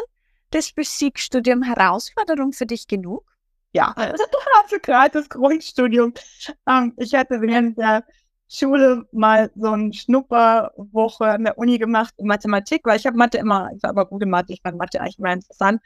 das 0.51 0.69
Physikstudium 0.69 1.63
Herausforderung 1.63 2.53
für 2.53 2.65
dich 2.65 2.87
genug? 2.87 3.23
Ja, 3.73 3.93
also 3.95 4.77
gerade 4.81 5.11
das 5.11 5.29
Grundstudium. 5.29 6.13
Ähm, 6.67 6.93
ich 6.97 7.13
hatte 7.13 7.41
während 7.41 7.77
der 7.77 8.03
Schule 8.49 9.05
mal 9.11 9.51
so 9.55 9.71
eine 9.71 9.93
Schnupperwoche 9.93 11.25
an 11.25 11.43
der 11.43 11.57
Uni 11.57 11.77
gemacht 11.77 12.13
in 12.17 12.27
Mathematik, 12.27 12.81
weil 12.85 12.97
ich 12.97 13.05
habe 13.05 13.17
Mathe 13.17 13.37
immer, 13.37 13.69
ich 13.75 13.83
war 13.83 13.89
aber 13.89 14.05
gut 14.05 14.23
in 14.23 14.29
Mathe, 14.29 14.53
ich 14.53 14.61
fand 14.61 14.77
Mathe 14.77 15.01
eigentlich 15.01 15.19
immer 15.19 15.33
interessant. 15.33 15.81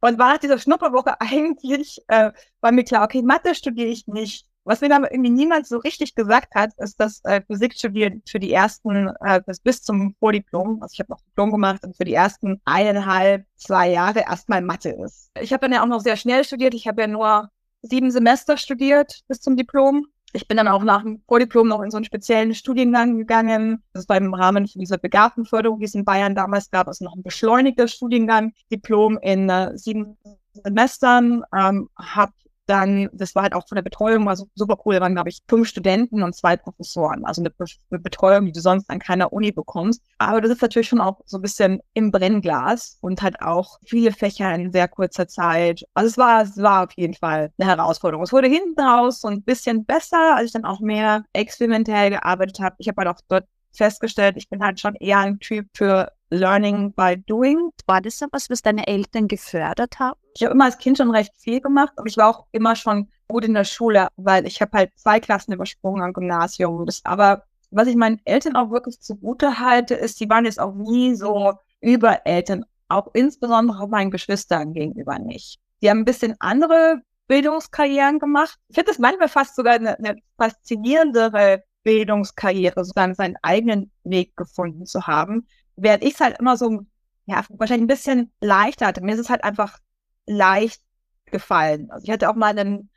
Und 0.00 0.18
war 0.18 0.32
nach 0.32 0.38
dieser 0.38 0.58
Schnupperwoche 0.58 1.14
eigentlich, 1.20 2.02
äh, 2.08 2.32
war 2.60 2.72
mir 2.72 2.84
klar, 2.84 3.04
okay, 3.04 3.22
Mathe 3.22 3.54
studiere 3.54 3.88
ich 3.88 4.06
nicht. 4.06 4.46
Was 4.64 4.82
mir 4.82 4.88
dann 4.88 5.04
irgendwie 5.04 5.30
niemand 5.30 5.66
so 5.66 5.78
richtig 5.78 6.14
gesagt 6.14 6.54
hat, 6.54 6.72
ist, 6.76 7.00
dass 7.00 7.24
äh, 7.24 7.40
Physik 7.46 7.74
studieren 7.74 8.22
für 8.28 8.38
die 8.38 8.52
ersten, 8.52 9.08
äh, 9.20 9.40
bis, 9.44 9.60
bis 9.60 9.82
zum 9.82 10.14
Vordiplom, 10.18 10.82
also 10.82 10.92
ich 10.92 11.00
habe 11.00 11.12
noch 11.12 11.20
Diplom 11.22 11.50
gemacht 11.50 11.82
und 11.82 11.96
für 11.96 12.04
die 12.04 12.12
ersten 12.12 12.60
eineinhalb, 12.66 13.46
zwei 13.56 13.90
Jahre 13.90 14.20
erstmal 14.20 14.60
Mathe 14.60 14.90
ist. 14.90 15.30
Ich 15.40 15.52
habe 15.52 15.62
dann 15.62 15.72
ja 15.72 15.82
auch 15.82 15.86
noch 15.86 16.00
sehr 16.00 16.16
schnell 16.16 16.44
studiert. 16.44 16.74
Ich 16.74 16.86
habe 16.86 17.00
ja 17.00 17.06
nur 17.06 17.50
sieben 17.82 18.10
Semester 18.10 18.56
studiert 18.56 19.22
bis 19.28 19.40
zum 19.40 19.56
Diplom 19.56 20.06
ich 20.32 20.46
bin 20.46 20.56
dann 20.56 20.68
auch 20.68 20.84
nach 20.84 21.02
dem 21.02 21.22
Vordiplom 21.26 21.68
noch 21.68 21.82
in 21.82 21.90
so 21.90 21.96
einen 21.96 22.04
speziellen 22.04 22.54
Studiengang 22.54 23.16
gegangen. 23.18 23.82
Das 23.92 24.08
war 24.08 24.16
im 24.16 24.34
Rahmen 24.34 24.64
dieser 24.64 24.98
Begabtenförderung, 24.98 25.78
die 25.80 25.86
es 25.86 25.94
in 25.94 26.04
Bayern 26.04 26.34
damals 26.34 26.70
gab, 26.70 26.88
also 26.88 27.04
noch 27.04 27.16
ein 27.16 27.22
beschleunigter 27.22 27.88
Studiengang, 27.88 28.52
Diplom 28.70 29.18
in 29.18 29.48
äh, 29.48 29.76
sieben 29.76 30.16
Semestern, 30.52 31.44
ähm, 31.54 31.88
habe 31.96 32.32
dann, 32.70 33.10
das 33.12 33.34
war 33.34 33.42
halt 33.42 33.54
auch 33.54 33.66
von 33.68 33.76
der 33.76 33.82
Betreuung 33.82 34.24
war 34.24 34.36
super 34.36 34.78
cool, 34.84 34.94
da 34.94 35.00
waren, 35.00 35.14
glaube 35.14 35.28
ich, 35.28 35.40
fünf 35.48 35.68
Studenten 35.68 36.22
und 36.22 36.34
zwei 36.34 36.56
Professoren. 36.56 37.24
Also 37.24 37.42
eine, 37.42 37.52
eine, 37.90 38.00
Betreuung, 38.00 38.46
die 38.46 38.52
du 38.52 38.60
sonst 38.60 38.88
an 38.88 39.00
keiner 39.00 39.32
Uni 39.32 39.50
bekommst. 39.50 40.02
Aber 40.18 40.40
das 40.40 40.52
ist 40.52 40.62
natürlich 40.62 40.88
schon 40.88 41.00
auch 41.00 41.20
so 41.26 41.38
ein 41.38 41.42
bisschen 41.42 41.80
im 41.94 42.12
Brennglas 42.12 42.98
und 43.00 43.22
halt 43.22 43.42
auch 43.42 43.78
viele 43.84 44.12
Fächer 44.12 44.54
in 44.54 44.72
sehr 44.72 44.88
kurzer 44.88 45.26
Zeit. 45.26 45.82
Also 45.94 46.08
es 46.08 46.18
war, 46.18 46.42
es 46.42 46.56
war 46.58 46.84
auf 46.84 46.92
jeden 46.96 47.14
Fall 47.14 47.52
eine 47.58 47.68
Herausforderung. 47.68 48.24
Es 48.24 48.32
wurde 48.32 48.48
hinten 48.48 48.80
raus 48.80 49.20
so 49.20 49.28
ein 49.28 49.42
bisschen 49.42 49.84
besser, 49.84 50.36
als 50.36 50.46
ich 50.46 50.52
dann 50.52 50.64
auch 50.64 50.80
mehr 50.80 51.24
experimentell 51.32 52.10
gearbeitet 52.10 52.60
habe. 52.60 52.76
Ich 52.78 52.88
habe 52.88 53.02
halt 53.02 53.08
auch 53.08 53.20
dort 53.28 53.46
festgestellt, 53.72 54.36
ich 54.36 54.48
bin 54.48 54.62
halt 54.62 54.80
schon 54.80 54.94
eher 54.96 55.18
ein 55.18 55.38
Typ 55.40 55.66
für 55.74 56.12
Learning 56.30 56.92
by 56.92 57.16
Doing. 57.26 57.70
War 57.86 58.00
das 58.00 58.20
was, 58.30 58.48
was 58.48 58.62
deine 58.62 58.86
Eltern 58.86 59.28
gefördert 59.28 59.98
haben? 59.98 60.18
Ich 60.34 60.42
habe 60.42 60.54
immer 60.54 60.64
als 60.64 60.78
Kind 60.78 60.98
schon 60.98 61.10
recht 61.10 61.32
viel 61.38 61.60
gemacht, 61.60 61.92
aber 61.96 62.06
ich 62.06 62.16
war 62.16 62.28
auch 62.28 62.46
immer 62.52 62.76
schon 62.76 63.08
gut 63.28 63.44
in 63.44 63.54
der 63.54 63.64
Schule, 63.64 64.08
weil 64.16 64.46
ich 64.46 64.60
habe 64.60 64.76
halt 64.76 64.92
zwei 64.96 65.20
Klassen 65.20 65.52
übersprungen 65.52 66.02
am 66.02 66.12
Gymnasium. 66.12 66.86
Das, 66.86 67.00
aber 67.04 67.44
was 67.70 67.88
ich 67.88 67.96
meinen 67.96 68.20
Eltern 68.24 68.56
auch 68.56 68.70
wirklich 68.70 69.00
zugute 69.00 69.58
halte, 69.58 69.94
ist, 69.94 70.20
die 70.20 70.28
waren 70.28 70.44
jetzt 70.44 70.60
auch 70.60 70.74
nie 70.74 71.14
so 71.14 71.54
Übereltern, 71.80 72.64
auch 72.88 73.08
insbesondere 73.14 73.80
auch 73.80 73.88
meinen 73.88 74.10
Geschwistern 74.10 74.72
gegenüber 74.72 75.18
nicht. 75.18 75.58
Die 75.82 75.88
haben 75.88 76.00
ein 76.00 76.04
bisschen 76.04 76.36
andere 76.40 77.00
Bildungskarrieren 77.26 78.18
gemacht. 78.18 78.58
Ich 78.68 78.74
finde 78.74 78.90
das 78.90 78.98
manchmal 78.98 79.28
fast 79.28 79.54
sogar 79.56 79.74
eine, 79.74 79.98
eine 79.98 80.16
faszinierendere 80.36 81.62
Bildungskarriere, 81.84 82.84
sozusagen 82.84 83.14
seinen 83.14 83.36
eigenen 83.42 83.90
Weg 84.04 84.36
gefunden 84.36 84.84
zu 84.84 85.06
haben. 85.06 85.46
Während 85.82 86.04
ich 86.04 86.14
es 86.14 86.20
halt 86.20 86.38
immer 86.38 86.56
so, 86.56 86.86
ja, 87.26 87.44
wahrscheinlich 87.48 87.84
ein 87.84 87.86
bisschen 87.86 88.32
leichter 88.40 88.86
hatte. 88.86 89.00
Mir 89.00 89.14
ist 89.14 89.20
es 89.20 89.30
halt 89.30 89.44
einfach 89.44 89.78
leicht 90.26 90.82
gefallen. 91.26 91.90
Also 91.90 92.04
ich 92.04 92.10
hatte 92.10 92.28
auch 92.28 92.34
mal 92.34 92.58
einen 92.58 92.90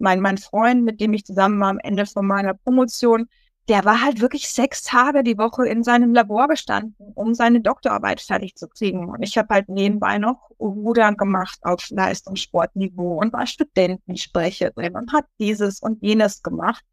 mein, 0.00 0.20
mein 0.20 0.38
Freund, 0.38 0.82
mit 0.82 1.00
dem 1.00 1.12
ich 1.12 1.24
zusammen 1.24 1.60
war 1.60 1.68
am 1.68 1.78
Ende 1.78 2.06
von 2.06 2.26
meiner 2.26 2.54
Promotion, 2.54 3.28
der 3.68 3.84
war 3.84 4.02
halt 4.02 4.20
wirklich 4.20 4.48
sechs 4.48 4.82
Tage 4.82 5.22
die 5.22 5.38
Woche 5.38 5.66
in 5.66 5.84
seinem 5.84 6.12
Labor 6.12 6.48
gestanden, 6.48 7.12
um 7.14 7.34
seine 7.34 7.60
Doktorarbeit 7.60 8.20
fertig 8.20 8.56
zu 8.56 8.66
kriegen. 8.68 9.08
Und 9.08 9.22
ich 9.22 9.38
habe 9.38 9.54
halt 9.54 9.68
nebenbei 9.68 10.18
noch 10.18 10.50
Rudern 10.58 11.16
gemacht 11.16 11.60
auf 11.62 11.88
Leistungssportniveau 11.90 13.20
und 13.20 13.32
war 13.32 13.46
Studentensprecherin 13.46 14.96
und 14.96 15.12
hat 15.12 15.26
dieses 15.38 15.80
und 15.80 16.02
jenes 16.02 16.42
gemacht. 16.42 16.84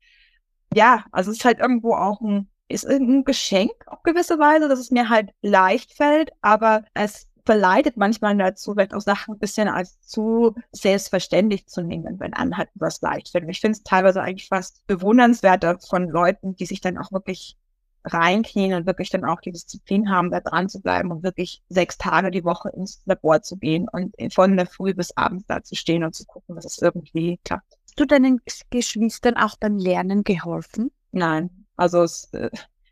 Ja, 0.74 1.06
also 1.12 1.32
es 1.32 1.38
ist 1.38 1.46
halt 1.46 1.60
irgendwo 1.60 1.96
auch 1.96 2.22
ein, 2.22 2.50
ist 2.68 2.86
ein 2.86 3.24
Geschenk 3.24 3.72
auf 3.88 4.04
gewisse 4.04 4.40
Weise, 4.40 4.68
dass 4.68 4.80
es 4.80 4.92
mir 4.92 5.10
halt 5.10 5.32
leicht 5.42 5.94
fällt, 5.94 6.32
aber 6.42 6.84
es 6.94 7.28
verleitet 7.46 7.96
manchmal 7.96 8.38
dazu, 8.38 8.74
vielleicht 8.74 8.94
auch 8.94 9.02
Sachen 9.02 9.36
ein 9.36 9.40
bisschen 9.40 9.70
als 9.70 10.02
zu 10.02 10.54
selbstverständlich 10.74 11.66
zu 11.68 11.82
nehmen, 11.82 12.20
wenn 12.20 12.34
anderen 12.34 12.58
halt 12.58 12.70
was 12.76 13.02
leicht 13.02 13.30
fällt. 13.30 13.48
Ich 13.50 13.62
finde 13.62 13.78
es 13.78 13.84
teilweise 13.84 14.22
eigentlich 14.22 14.50
fast 14.50 14.86
bewundernswerter 14.86 15.80
von 15.80 16.10
Leuten, 16.10 16.58
die 16.58 16.66
sich 16.66 16.82
dann 16.82 16.98
auch 16.98 17.12
wirklich 17.14 17.58
reinknien 18.04 18.74
und 18.74 18.86
wirklich 18.86 19.10
dann 19.10 19.24
auch 19.24 19.40
die 19.40 19.52
Disziplin 19.52 20.10
haben, 20.10 20.30
da 20.30 20.42
dran 20.42 20.68
zu 20.68 20.82
bleiben 20.82 21.12
und 21.12 21.24
wirklich 21.24 21.64
sechs 21.70 21.98
Tage 21.98 22.32
die 22.32 22.44
Woche 22.44 22.70
ins 22.70 23.02
Labor 23.06 23.42
zu 23.42 23.56
gehen 23.56 23.88
und 23.92 24.14
von 24.34 24.58
der 24.58 24.66
Früh 24.66 24.94
bis 24.94 25.16
abends 25.16 25.46
da 25.48 25.64
zu 25.64 25.76
stehen 25.76 26.04
und 26.04 26.16
zu 26.16 26.26
gucken, 26.26 26.56
dass 26.56 26.66
es 26.66 26.80
irgendwie 26.80 27.40
klappt. 27.44 27.78
Hast 27.86 28.00
du 28.00 28.06
deinen 28.06 28.42
Geschwistern 28.70 29.36
auch 29.38 29.56
beim 29.58 29.78
Lernen 29.78 30.24
geholfen? 30.24 30.92
Nein, 31.12 31.67
also 31.78 32.04
es, 32.04 32.26
äh, 32.34 32.50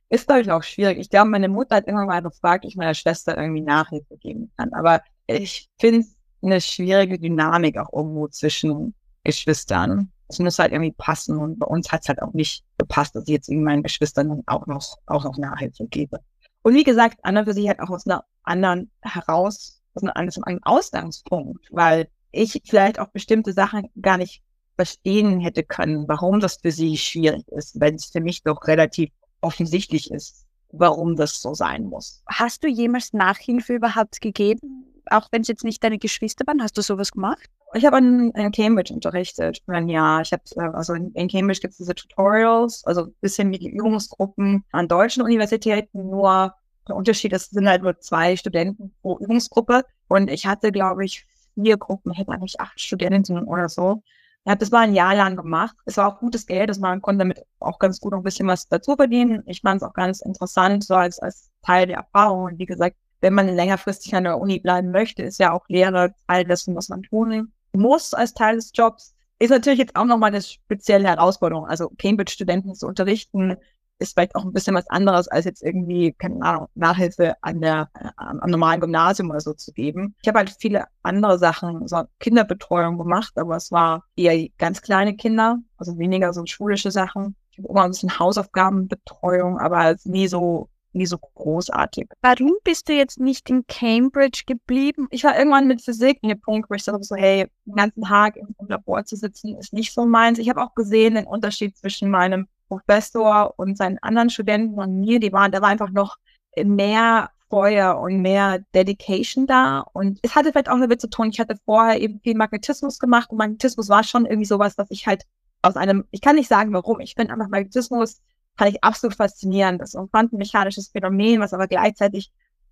ist, 0.10 0.28
glaube 0.28 0.42
ich, 0.42 0.52
auch 0.52 0.64
schwierig. 0.64 1.00
Ich 1.00 1.10
glaube, 1.10 1.30
meine 1.30 1.50
Mutter 1.50 1.78
hat 1.78 1.88
immer 1.88 2.06
mal 2.06 2.22
gefragt, 2.22 2.64
ob 2.64 2.70
ich 2.70 2.78
meiner 2.78 2.94
Schwester 2.94 3.38
irgendwie 3.38 3.62
Nachhilfe 3.62 4.18
geben 4.18 4.52
kann. 4.58 4.72
Aber 4.74 5.02
ich 5.28 5.70
finde 5.80 6.00
es 6.02 6.16
eine 6.42 6.62
schwierige 6.62 7.20
Dynamik 7.20 7.78
auch 7.78 7.92
irgendwo 7.92 8.28
zwischen 8.28 8.94
Geschwistern. 9.24 10.12
Es 10.28 10.40
muss 10.40 10.60
halt 10.60 10.72
irgendwie 10.72 10.94
passen 10.94 11.38
und 11.38 11.60
bei 11.60 11.68
uns 11.68 11.92
hat 11.92 12.02
es 12.02 12.10
halt 12.10 12.22
auch 12.22 12.34
nicht 12.34 12.64
gepasst, 12.78 13.16
dass 13.16 13.24
ich 13.24 13.34
jetzt 13.34 13.50
meinen 13.52 13.84
Geschwistern 13.84 14.30
dann 14.30 14.44
auch 14.48 14.66
noch, 14.68 14.98
auch 15.08 15.24
noch 15.24 15.38
Nachhilfe 15.38 15.88
gebe. 15.88 16.20
Und 16.64 16.74
wie 16.74 16.84
gesagt, 16.84 17.20
Anna 17.24 17.44
für 17.44 17.54
sich 17.54 17.68
halt 17.68 17.80
auch 17.80 17.90
aus 17.90 18.08
einer 18.08 18.24
anderen 18.44 18.90
heraus, 19.02 19.82
aus 19.94 20.04
einem 20.04 20.14
anderen 20.16 20.64
Ausgangspunkt, 20.64 21.68
weil 21.72 22.08
ich 22.32 22.62
vielleicht 22.66 23.00
auch 23.00 23.10
bestimmte 23.10 23.54
Sachen 23.54 23.90
gar 24.02 24.18
nicht 24.18 24.42
verstehen 24.76 25.40
hätte 25.40 25.64
können, 25.64 26.08
warum 26.08 26.40
das 26.40 26.58
für 26.58 26.72
sie 26.72 26.98
schwierig 26.98 27.48
ist, 27.50 27.80
wenn 27.80 27.96
es 27.96 28.06
für 28.06 28.22
mich 28.22 28.44
doch 28.44 28.68
relativ 28.68 29.10
offensichtlich 29.42 30.12
ist, 30.12 30.46
warum 30.72 31.16
das 31.16 31.42
so 31.42 31.54
sein 31.54 31.86
muss. 31.86 32.24
Hast 32.28 32.64
du 32.64 32.68
jemals 32.68 33.14
Nachhilfe 33.14 33.76
überhaupt 33.76 34.22
gegeben? 34.22 34.86
Auch 35.08 35.28
wenn 35.32 35.42
es 35.42 35.48
jetzt 35.48 35.64
nicht 35.64 35.84
deine 35.84 36.00
Geschwister 36.00 36.46
waren, 36.48 36.62
hast 36.62 36.78
du 36.78 36.82
sowas 36.82 37.12
gemacht? 37.12 37.50
Ich 37.76 37.86
habe 37.86 37.98
in, 37.98 38.32
in, 38.32 38.52
Cambridge 38.52 38.94
unterrichtet 38.94 39.62
für 39.66 39.74
ein 39.74 39.90
Jahr. 39.90 40.22
Ich 40.22 40.32
habe 40.32 40.44
äh, 40.56 40.76
also 40.76 40.94
in, 40.94 41.12
in 41.12 41.28
Cambridge 41.28 41.60
gibt 41.60 41.74
es 41.74 41.78
diese 41.78 41.94
Tutorials, 41.94 42.84
also 42.86 43.06
ein 43.06 43.16
bisschen 43.22 43.52
wie 43.52 43.60
die 43.60 43.70
Übungsgruppen 43.70 44.64
an 44.72 44.88
deutschen 44.88 45.22
Universitäten. 45.22 46.10
Nur 46.10 46.54
der 46.88 46.96
Unterschied 46.96 47.34
ist, 47.34 47.44
es 47.44 47.50
sind 47.50 47.68
halt 47.68 47.84
nur 47.84 48.00
zwei 48.00 48.36
Studenten 48.36 48.94
pro 49.02 49.18
Übungsgruppe. 49.20 49.84
Und 50.08 50.30
ich 50.30 50.46
hatte, 50.46 50.72
glaube 50.72 51.06
ich, 51.06 51.26
vier 51.56 51.78
Gruppen, 51.78 52.14
hätte 52.14 52.32
eigentlich 52.32 52.60
acht 52.60 52.80
Studenten 52.80 53.44
oder 53.44 53.70
so. 53.70 54.04
Ich 54.46 54.52
habe 54.52 54.60
das 54.60 54.70
mal 54.70 54.82
ein 54.82 54.94
Jahr 54.94 55.16
lang 55.16 55.36
gemacht. 55.36 55.76
Es 55.86 55.98
war 55.98 56.08
auch 56.08 56.20
gutes 56.20 56.46
Geld, 56.46 56.70
dass 56.70 56.78
man 56.78 57.02
konnte 57.02 57.20
damit 57.20 57.42
auch 57.60 57.80
ganz 57.80 58.00
gut 58.00 58.12
noch 58.12 58.20
ein 58.20 58.24
bisschen 58.24 58.48
was 58.48 58.68
dazu 58.68 58.96
verdienen. 58.96 59.42
Ich 59.48 59.62
fand 59.62 59.82
es 59.82 59.88
auch 59.88 59.94
ganz 59.94 60.22
interessant, 60.22 60.84
so 60.84 60.94
als, 60.94 61.18
als 61.18 61.50
Teil 61.64 61.88
der 61.88 61.98
Erfahrung. 61.98 62.44
Und 62.44 62.60
wie 62.60 62.68
gesagt, 62.68 62.96
wenn 63.22 63.34
man 63.34 63.48
längerfristig 63.48 64.14
an 64.16 64.24
der 64.24 64.40
Uni 64.40 64.60
bleiben 64.60 64.92
möchte, 64.92 65.24
ist 65.24 65.40
ja 65.40 65.52
auch 65.52 65.68
Lehre 65.68 66.14
Teil 66.28 66.46
dessen, 66.46 66.76
was 66.76 66.90
man 66.90 67.02
tun 67.02 67.52
muss 67.74 68.14
als 68.14 68.36
Teil 68.36 68.56
des 68.56 68.72
Jobs. 68.74 69.16
Ist 69.40 69.50
natürlich 69.50 69.80
jetzt 69.80 69.96
auch 69.96 70.06
nochmal 70.06 70.30
eine 70.30 70.44
spezielle 70.44 71.08
Herausforderung. 71.08 71.66
Also 71.66 71.90
Cambridge-Studenten 71.98 72.76
zu 72.76 72.86
unterrichten, 72.86 73.58
ist 74.00 74.14
vielleicht 74.14 74.36
auch 74.36 74.44
ein 74.44 74.54
bisschen 74.54 74.76
was 74.76 74.90
anderes, 74.90 75.28
als 75.28 75.46
jetzt 75.46 75.64
irgendwie, 75.64 76.14
keine 76.14 76.42
Ahnung, 76.42 76.68
Nachhilfe 76.76 77.36
an 77.42 77.62
der, 77.62 77.90
äh, 77.94 78.10
am 78.18 78.50
normalen 78.50 78.82
Gymnasium 78.82 79.30
oder 79.30 79.40
so 79.40 79.54
zu 79.54 79.72
geben. 79.72 80.16
Ich 80.22 80.28
habe 80.28 80.40
halt 80.40 80.56
viele 80.60 80.86
andere 81.04 81.38
Sachen, 81.40 81.88
so 81.88 82.04
Kinderbetreuung 82.20 82.98
gemacht, 82.98 83.34
aber 83.38 83.56
es 83.56 83.72
war 83.72 84.04
eher 84.16 84.48
ganz 84.58 84.82
kleine 84.82 85.16
Kinder, 85.16 85.60
also 85.78 85.98
weniger 85.98 86.34
so 86.34 86.46
schulische 86.46 86.92
Sachen. 86.92 87.36
Ich 87.52 87.60
habe 87.60 87.70
immer 87.70 87.84
ein 87.84 87.92
bisschen 87.92 88.20
Hausaufgabenbetreuung, 88.20 89.60
aber 89.60 89.96
nie 90.04 90.28
so 90.28 90.70
nie 90.96 91.06
so 91.06 91.18
großartig. 91.18 92.08
Warum 92.22 92.54
bist 92.64 92.90
du 92.90 92.94
jetzt 92.94 93.20
nicht 93.20 93.50
in 93.50 93.68
Cambridge 93.68 94.44
geblieben? 94.48 95.08
Ich 95.12 95.24
war 95.24 95.38
irgendwann 95.38 95.68
mit 95.68 95.82
Physik 95.82 96.20
in 96.22 96.30
dem 96.30 96.40
Punkt, 96.40 96.70
wo 96.70 96.74
ich 96.74 96.84
dachte 96.84 97.04
so, 97.04 97.16
hey, 97.16 97.48
den 97.66 97.76
ganzen 97.76 98.04
Tag 98.04 98.38
im 98.38 98.56
Labor 98.68 99.04
zu 99.04 99.16
sitzen, 99.18 99.58
ist 99.58 99.74
nicht 99.74 99.94
so 99.94 100.06
meins. 100.06 100.40
Ich 100.40 100.50
habe 100.50 100.64
auch 100.64 100.74
gesehen 100.74 101.16
den 101.16 101.28
Unterschied 101.28 101.78
zwischen 101.78 102.10
meinem 102.10 102.48
Professor 102.68 103.54
und 103.58 103.78
seinen 103.78 103.98
anderen 104.00 104.30
Studenten 104.30 104.80
und 104.80 105.00
mir, 105.00 105.20
die 105.20 105.34
waren, 105.34 105.52
da 105.52 105.62
war 105.62 105.70
einfach 105.70 105.92
noch 105.92 106.18
mehr 106.64 107.30
Feuer 107.50 108.00
und 108.00 108.22
mehr 108.22 108.60
Dedication 108.74 109.48
da. 109.48 109.86
Und 109.94 110.20
es 110.24 110.36
hatte 110.36 110.52
vielleicht 110.52 110.70
auch 110.70 110.80
damit 110.80 111.02
zu 111.02 111.10
tun, 111.10 111.30
ich 111.30 111.40
hatte 111.40 111.56
vorher 111.66 112.02
eben 112.02 112.20
viel 112.22 112.36
Magnetismus 112.36 113.00
gemacht 113.00 113.30
und 113.30 113.38
Magnetismus 113.38 113.90
war 113.90 114.04
schon 114.04 114.26
irgendwie 114.26 114.46
sowas, 114.46 114.78
was 114.78 114.88
ich 114.90 115.08
halt 115.08 115.24
aus 115.62 115.76
einem, 115.76 116.06
ich 116.12 116.22
kann 116.22 116.36
nicht 116.36 116.48
sagen 116.48 116.74
warum, 116.74 117.00
ich 117.00 117.16
finde 117.16 117.34
einfach 117.34 117.50
Magnetismus 117.50 118.22
fand 118.58 118.72
ich 118.72 118.84
absolut 118.84 119.16
faszinierend. 119.16 119.82
Das 119.82 119.90
ist 119.90 119.96
ein 119.96 120.10
quantenmechanisches 120.10 120.90
Phänomen, 120.90 121.40
was 121.40 121.54
aber 121.54 121.68
gleichzeitig 121.68 122.32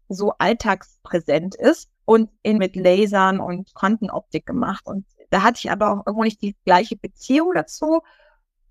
so 0.09 0.33
alltagspräsent 0.38 1.55
ist 1.55 1.89
und 2.05 2.29
in 2.41 2.57
mit 2.57 2.75
Lasern 2.75 3.39
und 3.39 3.73
Quantenoptik 3.73 4.45
gemacht. 4.45 4.85
Und 4.85 5.05
da 5.29 5.43
hatte 5.43 5.59
ich 5.59 5.71
aber 5.71 5.91
auch 5.91 6.05
irgendwo 6.05 6.23
nicht 6.23 6.41
die 6.41 6.55
gleiche 6.65 6.95
Beziehung 6.95 7.53
dazu. 7.53 8.01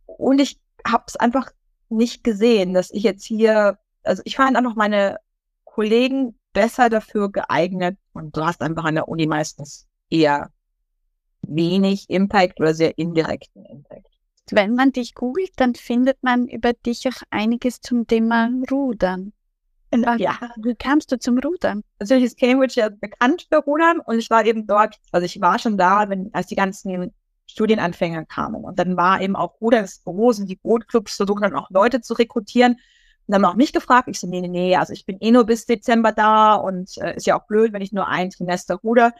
Und 0.06 0.40
ich 0.40 0.58
habe 0.86 1.04
es 1.06 1.16
einfach 1.16 1.50
nicht 1.88 2.24
gesehen, 2.24 2.74
dass 2.74 2.90
ich 2.90 3.02
jetzt 3.02 3.24
hier, 3.24 3.78
also 4.02 4.22
ich 4.24 4.36
fand 4.36 4.56
einfach 4.56 4.74
meine 4.74 5.18
Kollegen 5.64 6.38
besser 6.52 6.88
dafür 6.88 7.30
geeignet 7.30 7.96
und 8.12 8.36
du 8.36 8.44
hast 8.44 8.62
einfach 8.62 8.84
an 8.84 8.94
der 8.94 9.08
Uni 9.08 9.26
meistens 9.26 9.86
eher 10.10 10.50
wenig 11.42 12.08
Impact 12.08 12.60
oder 12.60 12.74
sehr 12.74 12.96
indirekten 12.98 13.64
Impact. 13.64 14.08
Wenn 14.50 14.74
man 14.74 14.92
dich 14.92 15.14
googelt, 15.14 15.52
dann 15.56 15.74
findet 15.74 16.22
man 16.22 16.46
über 16.46 16.72
dich 16.72 17.06
auch 17.08 17.22
einiges 17.30 17.80
zum 17.80 18.06
Thema 18.06 18.50
Rudern. 18.70 19.32
Ja. 20.18 20.38
Wie 20.56 20.74
kamst 20.74 21.12
du 21.12 21.18
zum 21.18 21.38
Rudern? 21.38 21.82
Natürlich 22.00 22.24
ist 22.24 22.38
Cambridge 22.38 22.80
ja 22.80 22.88
bekannt 22.88 23.46
für 23.50 23.58
Rudern 23.58 24.00
und 24.00 24.18
ich 24.18 24.30
war 24.30 24.44
eben 24.44 24.66
dort, 24.66 24.98
also 25.10 25.26
ich 25.26 25.40
war 25.40 25.58
schon 25.58 25.76
da, 25.76 26.08
wenn, 26.08 26.32
als 26.32 26.46
die 26.46 26.56
ganzen 26.56 27.12
Studienanfänger 27.52 28.24
kamen. 28.24 28.64
Und 28.64 28.78
dann 28.78 28.96
war 28.96 29.20
eben 29.20 29.36
auch 29.36 29.60
Rudersbüros 29.60 30.40
und 30.40 30.46
die 30.46 30.56
Bootclubs 30.56 31.16
versuchen 31.16 31.42
dann 31.42 31.54
auch 31.54 31.70
Leute 31.70 32.00
zu 32.00 32.14
rekrutieren. 32.14 32.72
Und 32.72 32.80
dann 33.28 33.44
haben 33.44 33.52
auch 33.52 33.56
mich 33.56 33.72
gefragt, 33.72 34.08
ich 34.08 34.18
so, 34.18 34.26
nee, 34.26 34.40
nee, 34.40 34.48
nee, 34.48 34.76
also 34.76 34.92
ich 34.92 35.06
bin 35.06 35.18
eh 35.20 35.30
nur 35.30 35.44
bis 35.44 35.66
Dezember 35.66 36.12
da 36.12 36.54
und 36.54 36.96
äh, 36.98 37.16
ist 37.16 37.26
ja 37.26 37.38
auch 37.38 37.46
blöd, 37.46 37.72
wenn 37.72 37.82
ich 37.82 37.92
nur 37.92 38.08
ein 38.08 38.30
Trimester 38.30 38.76
ruder. 38.76 39.12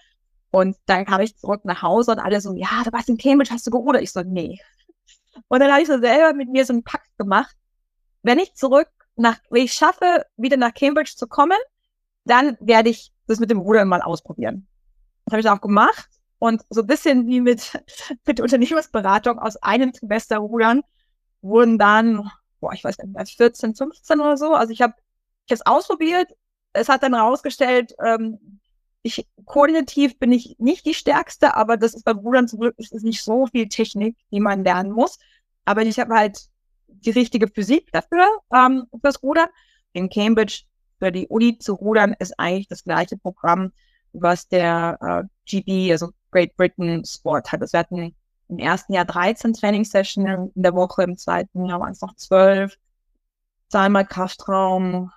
Und 0.50 0.76
dann 0.86 1.06
kam 1.06 1.20
ich 1.20 1.36
zurück 1.38 1.64
nach 1.64 1.82
Hause 1.82 2.12
und 2.12 2.18
alle 2.18 2.40
so, 2.40 2.54
ja, 2.54 2.82
du 2.84 2.92
warst 2.92 3.08
in 3.08 3.16
Cambridge, 3.16 3.52
hast 3.54 3.66
du 3.66 3.70
gerudert? 3.70 4.02
Ich 4.02 4.12
so, 4.12 4.22
nee. 4.22 4.60
Und 5.48 5.60
dann 5.60 5.70
habe 5.70 5.80
ich 5.80 5.88
so 5.88 5.98
selber 5.98 6.34
mit 6.34 6.50
mir 6.50 6.64
so 6.66 6.72
einen 6.72 6.84
Pakt 6.84 7.08
gemacht. 7.16 7.56
Wenn 8.22 8.38
ich 8.38 8.54
zurück 8.54 8.88
nach, 9.16 9.38
wenn 9.50 9.62
ich 9.62 9.72
schaffe, 9.72 10.26
wieder 10.36 10.56
nach 10.56 10.74
Cambridge 10.74 11.12
zu 11.16 11.26
kommen, 11.26 11.58
dann 12.24 12.56
werde 12.60 12.90
ich 12.90 13.12
das 13.26 13.40
mit 13.40 13.50
dem 13.50 13.58
Rudern 13.58 13.88
mal 13.88 14.02
ausprobieren. 14.02 14.66
Das 15.24 15.32
habe 15.32 15.40
ich 15.40 15.48
auch 15.48 15.60
gemacht. 15.60 16.08
Und 16.42 16.62
so 16.70 16.80
ein 16.80 16.88
bisschen 16.88 17.28
wie 17.28 17.40
mit, 17.40 17.70
mit 18.26 18.40
Unternehmensberatung 18.40 19.38
aus 19.38 19.58
einem 19.58 19.92
Semester 19.92 20.38
rudern, 20.38 20.82
wurden 21.40 21.78
dann, 21.78 22.28
boah, 22.58 22.72
ich 22.72 22.82
weiß 22.82 22.96
nicht, 22.99 23.37
14, 23.37 23.76
15 23.76 24.18
oder 24.18 24.37
so. 24.37 24.52
Also 24.52 24.72
ich 24.72 24.82
habe 24.82 24.94
ich 25.46 25.52
es 25.52 25.64
ausprobiert. 25.64 26.32
Es 26.72 26.88
hat 26.88 27.04
dann 27.04 27.14
rausgestellt, 27.14 27.94
ähm, 28.04 28.58
ich 29.04 29.25
koordinativ 29.44 30.18
bin 30.18 30.32
ich 30.32 30.56
nicht 30.58 30.84
die 30.84 30.94
stärkste, 30.94 31.54
aber 31.54 31.76
das 31.76 31.94
ist 31.94 32.04
beim 32.04 32.18
Rudern 32.18 32.49
zum 32.49 32.58
Glück 32.58 32.75
ist 32.76 32.92
nicht 32.92 33.22
so 33.22 33.46
viel 33.46 33.68
Technik, 33.68 34.16
die 34.32 34.40
man 34.40 34.64
lernen 34.64 34.90
muss. 34.90 35.20
Aber 35.64 35.82
ich 35.82 36.00
habe 36.00 36.12
halt 36.12 36.49
die 36.88 37.11
richtige 37.11 37.46
Physik 37.46 37.92
dafür, 37.92 38.26
ähm, 38.52 38.87
fürs 39.00 39.22
Rudern. 39.22 39.49
In 39.92 40.11
Cambridge 40.11 40.64
für 40.99 41.12
die 41.12 41.28
Uni 41.28 41.58
zu 41.58 41.75
rudern 41.75 42.16
ist 42.18 42.34
eigentlich 42.37 42.66
das 42.66 42.82
gleiche 42.82 43.16
Programm, 43.16 43.70
was 44.12 44.49
der 44.49 44.99
äh, 45.00 45.28
GB, 45.46 45.92
also 45.92 46.11
Great 46.32 46.56
Britain 46.56 47.04
Sport 47.04 47.52
hat. 47.52 47.60
Also 47.60 47.74
wir 47.74 47.80
hatten 47.80 48.14
im 48.48 48.58
ersten 48.58 48.92
Jahr 48.92 49.04
13 49.04 49.52
Training 49.54 49.84
Sessions 49.84 50.50
in 50.54 50.62
der 50.62 50.74
Woche, 50.74 51.04
im 51.04 51.16
zweiten 51.16 51.66
Jahr 51.66 51.80
waren 51.80 51.92
es 51.92 52.00
noch 52.00 52.14
12. 52.16 52.76
Zweimal 53.68 54.06
Kraftraum, 54.06 55.10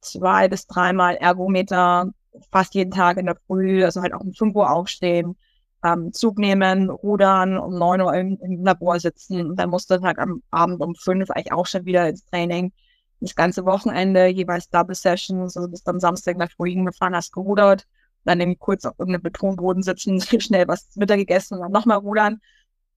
zwei 0.00 0.48
bis 0.48 0.66
dreimal 0.66 1.16
Ergometer, 1.16 2.10
fast 2.50 2.74
jeden 2.74 2.92
Tag 2.92 3.18
in 3.18 3.26
der 3.26 3.36
Früh, 3.46 3.84
also 3.84 4.02
halt 4.02 4.14
auch 4.14 4.20
um 4.20 4.32
5 4.32 4.54
Uhr 4.54 4.70
aufstehen, 4.70 5.36
ähm, 5.84 6.12
Zug 6.12 6.38
nehmen, 6.38 6.90
rudern, 6.90 7.58
um 7.58 7.78
9 7.78 8.00
Uhr 8.00 8.14
im, 8.14 8.38
im 8.40 8.64
Labor 8.64 8.98
sitzen 9.00 9.50
und 9.50 9.56
dann 9.56 9.70
musste 9.70 10.00
halt 10.00 10.18
am 10.18 10.42
Abend 10.50 10.80
um 10.80 10.94
5 10.94 11.30
eigentlich 11.30 11.52
auch 11.52 11.66
schon 11.66 11.84
wieder 11.84 12.08
ins 12.08 12.24
Training. 12.24 12.72
Das 13.20 13.34
ganze 13.34 13.64
Wochenende 13.64 14.26
jeweils 14.26 14.68
Double 14.70 14.94
Sessions, 14.94 15.56
also 15.56 15.68
bis 15.68 15.82
dann 15.82 16.00
Samstag 16.00 16.36
nach 16.36 16.50
Früh 16.50 16.74
gefahren 16.74 17.14
hast, 17.14 17.32
gerudert, 17.32 17.86
dann 18.26 18.40
eben 18.40 18.58
kurz 18.58 18.84
auf 18.84 18.98
irgendeinem 18.98 19.22
Betonboden 19.22 19.82
sitzen, 19.82 20.20
schnell 20.40 20.68
was 20.68 20.94
Mittag 20.96 21.18
gegessen 21.18 21.54
und 21.54 21.60
dann 21.60 21.72
nochmal 21.72 21.98
rudern. 21.98 22.40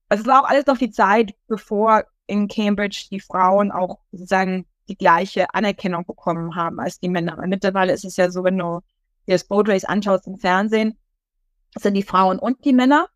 Also 0.08 0.22
es 0.22 0.28
war 0.28 0.42
auch 0.42 0.48
alles 0.48 0.66
noch 0.66 0.78
die 0.78 0.90
Zeit, 0.90 1.34
bevor 1.46 2.04
in 2.26 2.48
Cambridge 2.48 3.06
die 3.10 3.20
Frauen 3.20 3.72
auch 3.72 4.00
sozusagen 4.12 4.66
die 4.88 4.96
gleiche 4.96 5.54
Anerkennung 5.54 6.04
bekommen 6.04 6.56
haben 6.56 6.80
als 6.80 6.98
die 6.98 7.08
Männer. 7.08 7.38
Weil 7.38 7.48
mittlerweile 7.48 7.92
ist 7.92 8.04
es 8.04 8.16
ja 8.16 8.30
so, 8.30 8.44
wenn 8.44 8.58
du 8.58 8.80
dir 9.26 9.34
das 9.34 9.44
Boat 9.44 9.68
Race 9.68 9.84
anschaust 9.84 10.26
im 10.26 10.38
Fernsehen, 10.38 10.98
sind 11.78 11.94
die 11.94 12.02
Frauen 12.02 12.38
und 12.38 12.64
die 12.64 12.72
Männer. 12.72 13.08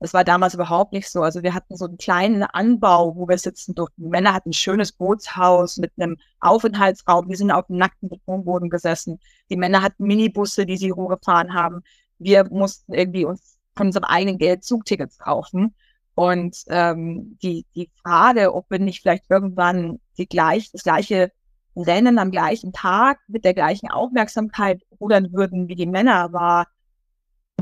Das 0.00 0.14
war 0.14 0.24
damals 0.24 0.54
überhaupt 0.54 0.92
nicht 0.92 1.10
so. 1.10 1.22
Also 1.22 1.42
wir 1.42 1.54
hatten 1.54 1.76
so 1.76 1.86
einen 1.86 1.98
kleinen 1.98 2.42
Anbau, 2.44 3.16
wo 3.16 3.28
wir 3.28 3.38
sitzen 3.38 3.74
durften. 3.74 4.04
Die 4.04 4.08
Männer 4.08 4.32
hatten 4.32 4.50
ein 4.50 4.54
schönes 4.54 4.92
Bootshaus 4.92 5.76
mit 5.76 5.92
einem 5.98 6.16
Aufenthaltsraum. 6.40 7.28
Wir 7.28 7.36
sind 7.36 7.50
auf 7.50 7.66
dem 7.66 7.76
nackten 7.76 8.08
Betonboden 8.08 8.70
gesessen. 8.70 9.18
Die 9.50 9.56
Männer 9.56 9.82
hatten 9.82 10.04
Minibusse, 10.04 10.66
die 10.66 10.76
sie 10.76 10.92
hochgefahren 10.92 11.52
haben. 11.54 11.82
Wir 12.18 12.48
mussten 12.50 12.94
irgendwie 12.94 13.24
uns 13.24 13.58
von 13.76 13.88
unserem 13.88 14.04
eigenen 14.04 14.38
Geld 14.38 14.64
Zugtickets 14.64 15.18
kaufen. 15.18 15.74
Und 16.14 16.64
ähm, 16.68 17.38
die, 17.42 17.64
die 17.74 17.90
Frage, 18.02 18.54
ob 18.54 18.70
wir 18.70 18.78
nicht 18.78 19.02
vielleicht 19.02 19.24
irgendwann 19.28 20.00
die 20.16 20.26
gleich, 20.26 20.70
das 20.72 20.82
gleiche 20.82 21.32
Rennen 21.76 22.18
am 22.18 22.30
gleichen 22.30 22.72
Tag 22.72 23.20
mit 23.28 23.44
der 23.44 23.54
gleichen 23.54 23.88
Aufmerksamkeit 23.90 24.82
rudern 25.00 25.32
würden 25.32 25.68
wie 25.68 25.76
die 25.76 25.86
Männer, 25.86 26.32
war 26.32 26.66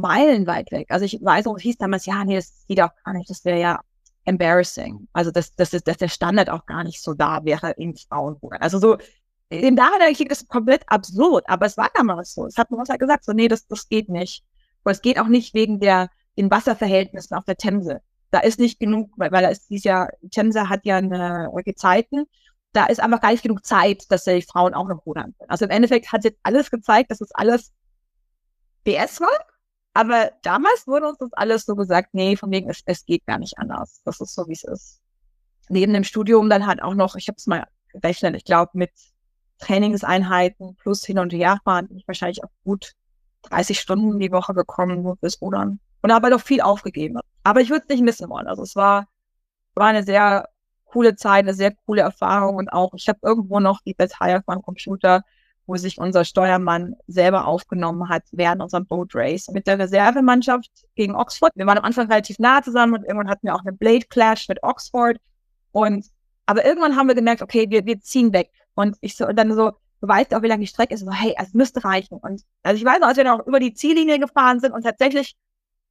meilenweit 0.01 0.71
weg. 0.71 0.87
Also 0.91 1.05
ich 1.05 1.19
weiß 1.23 1.47
auch, 1.47 1.57
es 1.57 1.63
hieß 1.63 1.79
damals, 1.79 2.07
ja, 2.07 2.25
nee, 2.25 2.37
das 2.37 2.65
geht 2.69 2.81
auch 2.81 2.91
gar 3.05 3.15
nicht, 3.15 3.31
das 3.31 3.45
wäre 3.45 3.61
ja 3.61 3.81
embarrassing. 4.25 5.09
Also 5.13 5.31
dass, 5.31 5.55
dass, 5.55 5.71
dass 5.71 5.97
der 5.97 6.09
Standard 6.09 6.51
auch 6.51 6.67
gar 6.67 6.85
nicht 6.85 7.03
so 7.03 7.15
da 7.15 7.45
wäre 7.45 7.73
im 7.73 7.95
Frauenrudern. 7.97 8.61
Also 8.61 8.79
so, 8.79 8.97
Nachhinein 9.51 10.15
klingt 10.15 10.33
das 10.33 10.47
komplett 10.49 10.83
absurd, 10.89 11.45
aber 11.49 11.67
es 11.67 11.77
war 11.77 11.91
damals 11.95 12.35
so. 12.35 12.47
Es 12.47 12.57
hat 12.57 12.71
man 12.71 12.81
uns 12.81 12.89
halt 12.89 13.01
gesagt, 13.01 13.25
so, 13.25 13.33
nee, 13.33 13.49
das, 13.49 13.67
das 13.67 13.89
geht 13.89 14.09
nicht. 14.09 14.45
Und 14.83 14.93
es 14.93 15.03
geht 15.03 15.19
auch 15.19 15.29
nicht 15.29 15.55
wegen 15.55 15.81
der, 15.81 16.11
den 16.37 16.51
Wasserverhältnissen 16.51 17.37
auf 17.37 17.45
der 17.45 17.57
Themse. 17.57 18.01
Da 18.33 18.41
ist 18.41 18.59
nicht 18.59 18.81
genug, 18.81 19.11
weil, 19.17 19.31
weil 19.31 19.43
da 19.43 19.49
ist 19.49 19.71
dieses 19.71 19.85
Jahr, 19.85 20.11
Themse 20.31 20.69
hat 20.69 20.85
ja 20.85 20.97
eine 20.97 21.51
Gezeiten 21.65 22.27
da 22.77 22.85
ist 22.85 23.01
einfach 23.01 23.23
gar 23.23 23.31
nicht 23.31 23.43
genug 23.43 23.65
Zeit, 23.65 24.05
dass 24.11 24.25
die 24.25 24.43
Frauen 24.43 24.75
auch 24.75 24.87
noch 24.87 25.07
rudern 25.07 25.35
können. 25.39 25.51
Also 25.51 25.65
im 25.65 25.71
Endeffekt 25.71 26.13
hat 26.13 26.25
jetzt 26.25 26.39
alles 26.43 26.71
gezeigt, 26.71 27.11
dass 27.11 27.23
es 27.23 27.33
alles 27.33 27.73
BS 28.85 29.21
war. 29.21 29.56
Aber 29.97 30.31
damals 30.43 30.87
wurde 30.87 31.09
uns 31.09 31.17
das 31.17 31.33
alles 31.33 31.65
so 31.65 31.75
gesagt, 31.75 32.11
nee, 32.13 32.37
von 32.37 32.51
wegen, 32.51 32.69
es, 32.69 32.83
es 32.85 33.07
geht 33.07 33.25
gar 33.25 33.39
nicht 33.39 33.57
anders. 33.57 34.03
Das 34.05 34.21
ist 34.21 34.35
so, 34.35 34.47
wie 34.47 34.53
es 34.53 34.63
ist. 34.63 35.01
Neben 35.71 35.95
dem 35.95 36.05
Studium 36.05 36.51
dann 36.51 36.67
halt 36.67 36.83
auch 36.83 36.93
noch, 36.93 37.17
ich 37.17 37.29
habe 37.29 37.37
es 37.39 37.47
mal 37.47 37.67
gerechnet, 37.89 38.37
ich 38.37 38.45
glaube 38.45 38.73
mit 38.75 38.91
Trainingseinheiten 39.59 40.77
plus 40.77 41.03
hin 41.03 41.19
und 41.19 41.33
her 41.33 41.61
fahren, 41.65 41.89
bin 41.89 41.97
ich 41.97 42.07
wahrscheinlich 42.07 42.45
auch 42.45 42.51
gut 42.63 42.93
30 43.45 43.81
Stunden 43.81 44.19
die 44.19 44.31
Woche 44.31 44.53
gekommen, 44.53 45.03
nur 45.03 45.17
fürs 45.17 45.41
Rudern. 45.41 45.81
Und 46.03 46.13
habe 46.13 46.27
halt 46.27 46.35
auch 46.35 46.45
viel 46.45 46.61
aufgegeben. 46.61 47.19
Aber 47.43 47.63
ich 47.63 47.71
würde 47.71 47.85
es 47.85 47.89
nicht 47.89 48.05
missen 48.05 48.29
wollen. 48.29 48.49
Also 48.49 48.65
es 48.65 48.77
war, 48.77 49.09
war 49.75 49.87
eine 49.87 50.03
sehr 50.03 50.47
coole 50.85 51.17
Zeit, 51.17 51.45
eine 51.45 51.55
sehr 51.55 51.75
coole 51.87 52.03
Erfahrung 52.03 52.57
und 52.57 52.69
auch, 52.69 52.93
ich 52.93 53.09
habe 53.09 53.21
irgendwo 53.23 53.61
noch 53.61 53.81
die 53.81 53.95
Datei 53.95 54.37
auf 54.37 54.43
meinem 54.47 54.61
Computer, 54.61 55.23
wo 55.67 55.77
sich 55.77 55.99
unser 55.99 56.25
Steuermann 56.25 56.95
selber 57.07 57.47
aufgenommen 57.47 58.09
hat 58.09 58.23
während 58.33 58.63
unserem 58.63 58.87
Boat 58.87 59.15
Race 59.15 59.49
mit 59.49 59.67
der 59.67 59.79
Reservemannschaft 59.79 60.71
gegen 60.95 61.15
Oxford. 61.15 61.53
Wir 61.55 61.67
waren 61.67 61.79
am 61.79 61.85
Anfang 61.85 62.07
relativ 62.09 62.39
nah 62.39 62.63
zusammen 62.63 62.95
und 62.95 63.05
irgendwann 63.05 63.29
hatten 63.29 63.47
wir 63.47 63.55
auch 63.55 63.65
eine 63.65 63.73
Blade 63.73 64.07
Clash 64.09 64.49
mit 64.49 64.63
Oxford 64.63 65.17
und 65.73 66.07
aber 66.47 66.65
irgendwann 66.65 66.95
haben 66.95 67.09
wir 67.09 67.17
gemerkt, 67.17 67.43
okay, 67.43 67.67
wir, 67.69 67.85
wir 67.87 68.01
ziehen 68.01 68.33
weg 68.33 68.51
und 68.75 68.97
ich 69.01 69.17
so 69.17 69.27
und 69.27 69.37
dann 69.37 69.53
so 69.55 69.73
du 70.01 70.09
weißt 70.09 70.35
auch, 70.35 70.43
wie 70.43 70.49
lange 70.49 70.61
die 70.61 70.67
Strecke 70.67 70.95
ist, 70.95 71.01
so, 71.01 71.11
hey, 71.11 71.35
es 71.39 71.55
müsste 71.55 71.85
reichen. 71.85 72.19
Und 72.19 72.43
also 72.63 72.79
ich 72.79 72.85
weiß 72.85 73.01
noch, 73.01 73.09
als 73.09 73.17
wir 73.17 73.25
noch 73.25 73.47
über 73.47 73.61
die 73.61 73.75
Ziellinie 73.75 74.19
gefahren 74.19 74.61
sind 74.61 74.73
und 74.73 74.83
tatsächlich 74.83 75.35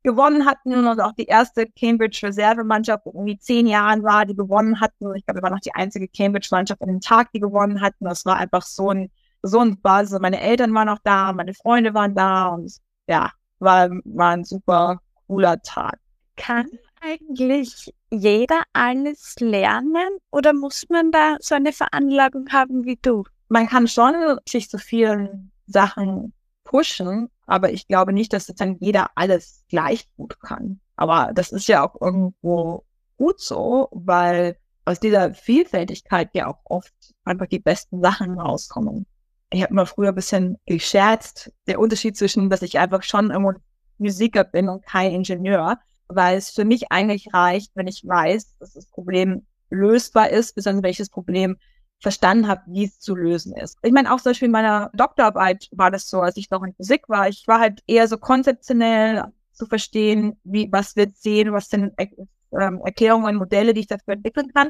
gewonnen 0.04 0.46
hatten 0.46 0.88
und 0.88 1.02
auch 1.02 1.14
die 1.14 1.26
erste 1.26 1.66
Cambridge 1.68 2.20
Reservemannschaft 2.24 3.08
irgendwie 3.08 3.40
zehn 3.40 3.66
Jahren 3.66 4.04
war, 4.04 4.26
die 4.26 4.36
gewonnen 4.36 4.80
hatten. 4.80 5.14
Ich 5.16 5.26
glaube, 5.26 5.40
wir 5.40 5.44
waren 5.44 5.54
noch 5.54 5.60
die 5.60 5.74
einzige 5.74 6.08
Cambridge-Mannschaft 6.08 6.82
an 6.82 6.90
dem 6.90 7.02
Tag, 7.02 7.32
die 7.32 7.40
gewonnen 7.40 7.82
hatten. 7.82 8.06
Das 8.06 8.24
war 8.26 8.38
einfach 8.38 8.62
so 8.62 8.92
ein, 8.92 9.12
so 9.46 9.60
ein 9.60 9.80
Buzz. 9.80 10.12
Meine 10.20 10.42
Eltern 10.42 10.74
waren 10.74 10.90
auch 10.90 11.00
da, 11.04 11.32
meine 11.34 11.54
Freunde 11.54 11.94
waren 11.94 12.16
da 12.16 12.48
und 12.48 12.76
ja, 13.08 13.32
war, 13.60 13.90
war 14.04 14.32
ein 14.32 14.44
super 14.44 15.00
cooler 15.28 15.62
Tag. 15.62 16.00
Kann 16.36 16.68
eigentlich 17.02 17.94
jeder 18.10 18.64
alles 18.74 19.36
lernen 19.40 20.18
oder 20.32 20.54
muss 20.54 20.86
man 20.90 21.12
da 21.12 21.38
so 21.40 21.56
eine 21.56 21.72
Veranlagung 21.72 22.48
haben 22.52 22.86
wie 22.86 22.98
du? 23.02 23.24
Man 23.48 23.68
kann 23.68 23.88
schon 23.88 24.40
sich 24.48 24.70
zu 24.70 24.80
vielen 24.80 25.52
Sachen 25.68 26.34
pushen, 26.64 27.30
aber 27.46 27.72
ich 27.72 27.88
glaube 27.88 28.12
nicht, 28.12 28.34
dass 28.34 28.48
dann 28.48 28.78
jeder 28.80 29.12
alles 29.16 29.64
gleich 29.70 30.10
gut 30.18 30.40
kann. 30.42 30.80
Aber 30.96 31.32
das 31.34 31.52
ist 31.52 31.68
ja 31.68 31.88
auch 31.88 32.00
irgendwo 32.02 32.84
gut 33.18 33.40
so, 33.40 33.90
weil 33.92 34.58
aus 34.86 35.00
dieser 35.00 35.34
Vielfältigkeit 35.34 36.30
ja 36.34 36.48
auch 36.48 36.60
oft 36.66 36.94
einfach 37.24 37.48
die 37.48 37.60
besten 37.60 38.02
Sachen 38.02 38.40
rauskommen. 38.40 39.06
Ich 39.52 39.62
habe 39.62 39.72
immer 39.72 39.86
früher 39.86 40.10
ein 40.10 40.16
bisschen 40.16 40.58
gescherzt, 40.66 41.52
der 41.68 41.80
Unterschied 41.80 42.18
zwischen, 42.18 42.50
dass 42.50 42.62
ich 42.62 42.80
einfach 42.80 43.04
schon 43.04 43.32
irgendwo 43.32 43.54
Musiker 43.98 44.44
bin 44.44 44.70
und 44.70 44.86
kein 44.86 45.12
Ingenieur, 45.12 45.78
weil 46.08 46.38
es 46.38 46.50
für 46.50 46.66
mich 46.66 46.92
eigentlich 46.92 47.34
reicht, 47.34 47.72
wenn 47.76 47.88
ich 47.88 48.04
weiß, 48.06 48.58
dass 48.60 48.74
das 48.74 48.88
Problem 48.88 49.46
lösbar 49.70 50.30
ist, 50.30 50.56
besonders 50.56 50.84
welches 50.84 51.10
Problem 51.10 51.58
verstanden 52.02 52.48
habe, 52.48 52.62
wie 52.68 52.86
es 52.86 53.00
zu 53.00 53.16
lösen 53.16 53.56
ist. 53.56 53.78
Ich 53.82 53.92
meine, 53.92 54.14
auch 54.14 54.20
zum 54.20 54.32
Beispiel 54.32 54.48
in 54.48 54.52
meiner 54.52 54.92
Doktorarbeit 54.94 55.70
war 55.72 55.92
das 55.92 56.08
so, 56.08 56.22
als 56.22 56.38
ich 56.38 56.50
noch 56.50 56.64
in 56.64 56.74
Physik 56.76 57.08
war. 57.08 57.30
Ich 57.30 57.48
war 57.48 57.60
halt 57.60 57.82
eher 57.88 58.08
so 58.08 58.18
konzeptionell 58.18 59.24
zu 59.54 59.66
verstehen, 59.66 60.38
wie, 60.44 60.70
was 60.72 60.96
wir 60.96 61.12
sehen, 61.16 61.54
was 61.54 61.70
sind 61.70 61.94
ähm, 61.98 62.82
Erklärungen, 62.84 63.38
Modelle, 63.38 63.74
die 63.74 63.82
ich 63.82 63.88
dafür 63.88 64.14
entwickeln 64.14 64.52
kann. 64.54 64.70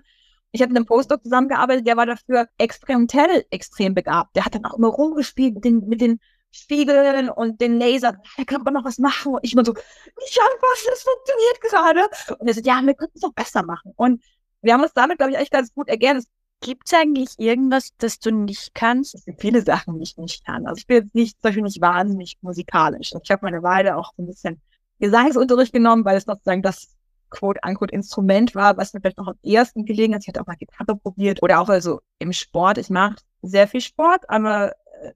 Ich 0.56 0.62
habe 0.62 0.72
mit 0.72 0.78
einem 0.78 0.86
Postdoc 0.86 1.22
zusammengearbeitet, 1.22 1.86
der 1.86 1.98
war 1.98 2.06
dafür 2.06 2.48
experimentell 2.58 3.46
extrem 3.50 3.94
begabt. 3.94 4.38
Der 4.38 4.46
hat 4.46 4.56
dann 4.56 4.64
auch 4.64 4.78
immer 4.78 4.88
rumgespielt 4.88 5.56
mit 5.56 5.66
den, 5.66 5.86
mit 5.86 6.00
den 6.00 6.22
Spiegeln 6.50 7.30
und 7.30 7.60
den 7.60 7.78
Lasern. 7.78 8.20
Da 8.38 8.46
kann 8.46 8.64
man 8.64 8.74
noch 8.74 8.86
was 8.86 8.98
machen. 8.98 9.34
Und 9.34 9.42
ich 9.44 9.52
immer 9.52 9.66
so, 9.66 9.74
ich 9.74 10.40
habe 10.40 10.56
was, 10.62 10.86
das 10.90 11.04
funktioniert 11.04 11.62
gerade. 11.62 12.40
Und 12.40 12.48
er 12.48 12.54
sagt, 12.54 12.66
ja, 12.66 12.82
wir 12.82 12.94
könnten 12.94 13.18
es 13.18 13.22
noch 13.22 13.34
besser 13.34 13.64
machen. 13.64 13.92
Und 13.98 14.24
wir 14.62 14.74
haben 14.74 14.82
uns 14.82 14.94
damit, 14.94 15.18
glaube 15.18 15.32
ich, 15.32 15.38
eigentlich 15.38 15.52
ganz 15.52 15.74
gut 15.74 15.90
ergänzt. 15.90 16.30
Gibt 16.62 16.84
es 16.86 16.94
eigentlich 16.94 17.38
irgendwas, 17.38 17.90
das 17.98 18.20
du 18.20 18.32
nicht 18.32 18.74
kannst? 18.74 19.14
Es 19.14 19.26
gibt 19.26 19.42
viele 19.42 19.62
Sachen, 19.62 19.98
die 19.98 20.04
ich 20.04 20.16
nicht 20.16 20.46
kann. 20.46 20.66
Also 20.68 20.78
ich 20.78 20.88
bin 20.88 21.04
jetzt 21.04 21.16
nicht, 21.16 21.34
zum 21.34 21.50
Beispiel 21.50 21.64
nicht 21.64 21.82
wahnsinnig 21.82 22.38
musikalisch. 22.40 23.12
Ich 23.22 23.30
habe 23.30 23.44
meine 23.44 23.62
Weile 23.62 23.98
auch 23.98 24.14
ein 24.18 24.26
bisschen 24.26 24.62
Gesangsunterricht 25.00 25.74
genommen, 25.74 26.06
weil 26.06 26.16
es 26.16 26.24
sozusagen 26.24 26.62
das 26.62 26.96
quote-unquote 27.36 27.94
Instrument 27.94 28.56
war, 28.56 28.78
was 28.78 28.94
mir 28.94 29.02
vielleicht 29.02 29.18
noch 29.18 29.28
am 29.28 29.40
ersten 29.44 29.86
gelegen 29.86 30.14
hat. 30.14 30.22
Ich 30.24 30.28
hatte 30.28 30.42
auch 30.42 30.48
mal 30.48 30.56
Gitarre 30.56 30.96
probiert 30.96 31.42
oder 31.44 31.60
auch 31.60 31.70
also 31.70 32.02
im 32.20 32.34
Sport. 32.34 32.78
Ich 32.78 32.90
mache 32.90 33.18
sehr 33.42 33.68
viel 33.68 33.82
Sport, 33.82 34.30
aber 34.30 34.72
äh, 35.02 35.12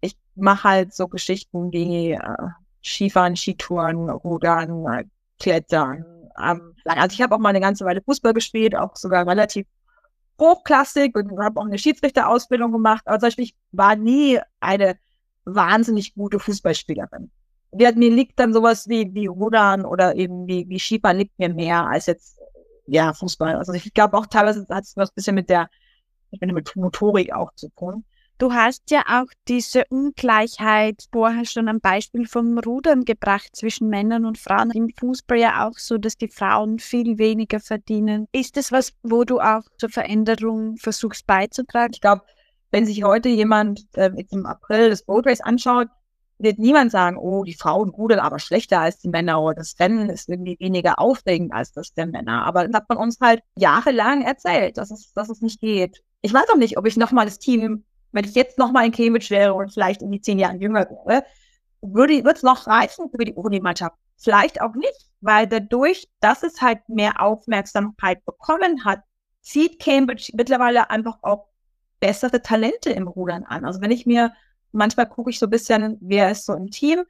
ich 0.00 0.16
mache 0.34 0.68
halt 0.68 0.94
so 0.94 1.08
Geschichten 1.08 1.72
wie 1.72 2.12
äh, 2.12 2.36
Skifahren, 2.82 3.36
Skitouren, 3.36 4.10
Rudern, 4.10 4.86
äh, 4.86 5.04
Klettern. 5.38 6.04
Ähm, 6.42 6.74
also 6.84 7.14
ich 7.14 7.22
habe 7.22 7.34
auch 7.34 7.40
mal 7.40 7.50
eine 7.50 7.60
ganze 7.60 7.84
Weile 7.84 8.02
Fußball 8.02 8.34
gespielt, 8.34 8.74
auch 8.74 8.96
sogar 8.96 9.26
relativ 9.26 9.66
hochklassig 10.40 11.14
und 11.14 11.38
habe 11.38 11.60
auch 11.60 11.66
eine 11.66 11.78
Schiedsrichterausbildung 11.78 12.72
gemacht. 12.72 13.02
Aber 13.06 13.18
zum 13.18 13.28
Beispiel, 13.28 13.44
ich 13.44 13.56
war 13.72 13.96
nie 13.96 14.40
eine 14.60 14.98
wahnsinnig 15.44 16.14
gute 16.14 16.38
Fußballspielerin. 16.38 17.30
Mir 17.74 17.92
liegt 17.92 18.38
dann 18.38 18.52
sowas 18.52 18.88
wie, 18.88 19.12
wie 19.14 19.26
Rudern 19.26 19.84
oder 19.84 20.14
eben 20.14 20.46
wie, 20.46 20.68
wie 20.68 20.78
Skifahren 20.78 21.18
liegt 21.18 21.38
mir 21.38 21.48
mehr 21.48 21.86
als 21.86 22.06
jetzt, 22.06 22.38
ja, 22.86 23.12
Fußball. 23.12 23.56
Also 23.56 23.72
ich 23.72 23.92
glaube 23.92 24.16
auch 24.16 24.26
teilweise 24.26 24.66
hat 24.70 24.84
es 24.84 24.96
was 24.96 25.10
ein 25.10 25.14
bisschen 25.14 25.34
mit 25.34 25.48
der, 25.48 25.68
mit 26.40 26.76
Motorik 26.76 27.32
auch 27.32 27.52
zu 27.54 27.68
tun. 27.70 28.04
Du 28.38 28.52
hast 28.52 28.90
ja 28.90 29.02
auch 29.06 29.30
diese 29.46 29.84
Ungleichheit 29.90 31.04
vorher 31.12 31.44
schon 31.44 31.68
am 31.68 31.78
Beispiel 31.78 32.26
vom 32.26 32.58
Rudern 32.58 33.04
gebracht 33.04 33.54
zwischen 33.54 33.88
Männern 33.88 34.24
und 34.24 34.38
Frauen. 34.38 34.72
Im 34.72 34.88
Fußball 34.98 35.38
ja 35.38 35.68
auch 35.68 35.78
so, 35.78 35.98
dass 35.98 36.16
die 36.16 36.28
Frauen 36.28 36.80
viel 36.80 37.16
weniger 37.18 37.60
verdienen. 37.60 38.26
Ist 38.32 38.56
das 38.56 38.72
was, 38.72 38.92
wo 39.04 39.22
du 39.22 39.38
auch 39.38 39.62
zur 39.78 39.88
Veränderung 39.88 40.76
versuchst 40.78 41.28
beizutragen? 41.28 41.92
Ich 41.94 42.00
glaube, 42.00 42.22
wenn 42.72 42.86
sich 42.86 43.04
heute 43.04 43.28
jemand 43.28 43.86
äh, 43.94 44.10
im 44.30 44.46
April 44.46 44.90
das 44.90 45.04
Boat 45.04 45.26
Race 45.26 45.40
anschaut, 45.40 45.86
wird 46.38 46.58
niemand 46.58 46.90
sagen, 46.90 47.16
oh, 47.16 47.44
die 47.44 47.54
Frauen 47.54 47.90
rudern 47.90 48.18
aber 48.18 48.38
schlechter 48.38 48.80
als 48.80 48.98
die 48.98 49.08
Männer 49.08 49.40
oder 49.40 49.56
das 49.56 49.76
Rennen 49.78 50.10
ist 50.10 50.28
irgendwie 50.28 50.56
weniger 50.58 50.98
aufregend 50.98 51.52
als 51.52 51.72
das 51.72 51.94
der 51.94 52.06
Männer. 52.06 52.44
Aber 52.44 52.66
das 52.66 52.74
hat 52.74 52.88
man 52.88 52.98
uns 52.98 53.18
halt 53.20 53.42
jahrelang 53.56 54.22
erzählt, 54.22 54.76
dass 54.78 54.90
es, 54.90 55.12
dass 55.12 55.28
es 55.28 55.40
nicht 55.40 55.60
geht. 55.60 56.02
Ich 56.22 56.34
weiß 56.34 56.48
auch 56.50 56.56
nicht, 56.56 56.76
ob 56.76 56.86
ich 56.86 56.96
nochmal 56.96 57.26
das 57.26 57.38
Team 57.38 57.84
wenn 58.14 58.24
ich 58.24 58.34
jetzt 58.34 58.58
nochmal 58.58 58.86
in 58.86 58.92
Cambridge 58.92 59.30
wäre 59.30 59.54
und 59.54 59.72
vielleicht 59.72 60.00
in 60.00 60.12
die 60.12 60.20
zehn 60.20 60.38
Jahren 60.38 60.60
jünger 60.60 60.88
wäre, 61.04 61.24
würde 61.82 62.22
es 62.30 62.42
noch 62.44 62.68
reichen 62.68 63.10
für 63.10 63.24
die 63.24 63.34
Uni-Mannschaft? 63.34 63.96
Vielleicht 64.16 64.60
auch 64.60 64.74
nicht, 64.76 65.10
weil 65.20 65.48
dadurch, 65.48 66.08
dass 66.20 66.44
es 66.44 66.62
halt 66.62 66.88
mehr 66.88 67.20
Aufmerksamkeit 67.20 68.24
bekommen 68.24 68.84
hat, 68.84 69.00
zieht 69.42 69.82
Cambridge 69.82 70.30
mittlerweile 70.34 70.90
einfach 70.90 71.18
auch 71.22 71.48
bessere 71.98 72.40
Talente 72.40 72.90
im 72.90 73.08
Rudern 73.08 73.42
an. 73.42 73.64
Also 73.64 73.80
wenn 73.80 73.90
ich 73.90 74.06
mir, 74.06 74.32
manchmal 74.74 75.08
gucke 75.08 75.30
ich 75.30 75.38
so 75.38 75.46
ein 75.46 75.50
bisschen, 75.50 75.98
wer 76.00 76.30
ist 76.30 76.46
so 76.46 76.54
im 76.54 76.70
Team, 76.70 77.04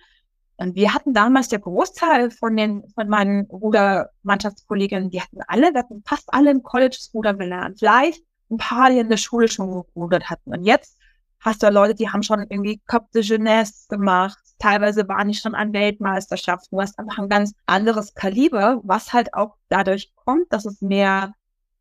Und 0.56 0.76
wir 0.76 0.94
hatten 0.94 1.14
damals 1.14 1.48
der 1.48 1.58
Großteil 1.58 2.30
von 2.30 2.56
den, 2.56 2.84
von 2.94 3.08
meinen 3.08 3.46
Rudermannschaftskolleginnen, 3.46 5.10
die 5.10 5.20
hatten 5.20 5.40
alle, 5.48 5.72
wir 5.72 5.80
hatten 5.80 6.02
fast 6.06 6.32
alle 6.32 6.50
im 6.50 6.62
College 6.62 6.96
Rudern 7.12 7.38
gelernt. 7.38 7.78
Vielleicht 7.80 8.22
ein 8.50 8.58
paar, 8.58 8.90
die 8.90 8.98
in 8.98 9.08
der 9.08 9.16
Schule 9.16 9.48
schon 9.48 9.84
gerudert 9.94 10.30
hatten. 10.30 10.52
Und 10.52 10.64
jetzt 10.64 10.98
hast 11.40 11.62
du 11.62 11.68
Leute, 11.70 11.94
die 11.94 12.08
haben 12.08 12.22
schon 12.22 12.40
irgendwie 12.40 12.80
Cop 12.86 13.10
de 13.12 13.22
Jeunesse 13.22 13.88
gemacht. 13.88 14.38
Teilweise 14.58 15.08
waren 15.08 15.28
die 15.28 15.34
schon 15.34 15.54
an 15.54 15.72
Weltmeisterschaften. 15.72 16.76
Du 16.76 16.80
hast 16.80 16.98
einfach 16.98 17.18
ein 17.18 17.28
ganz 17.28 17.52
anderes 17.66 18.14
Kaliber, 18.14 18.80
was 18.84 19.12
halt 19.12 19.34
auch 19.34 19.56
dadurch 19.68 20.12
kommt, 20.14 20.52
dass 20.52 20.64
es 20.66 20.80
mehr 20.80 21.34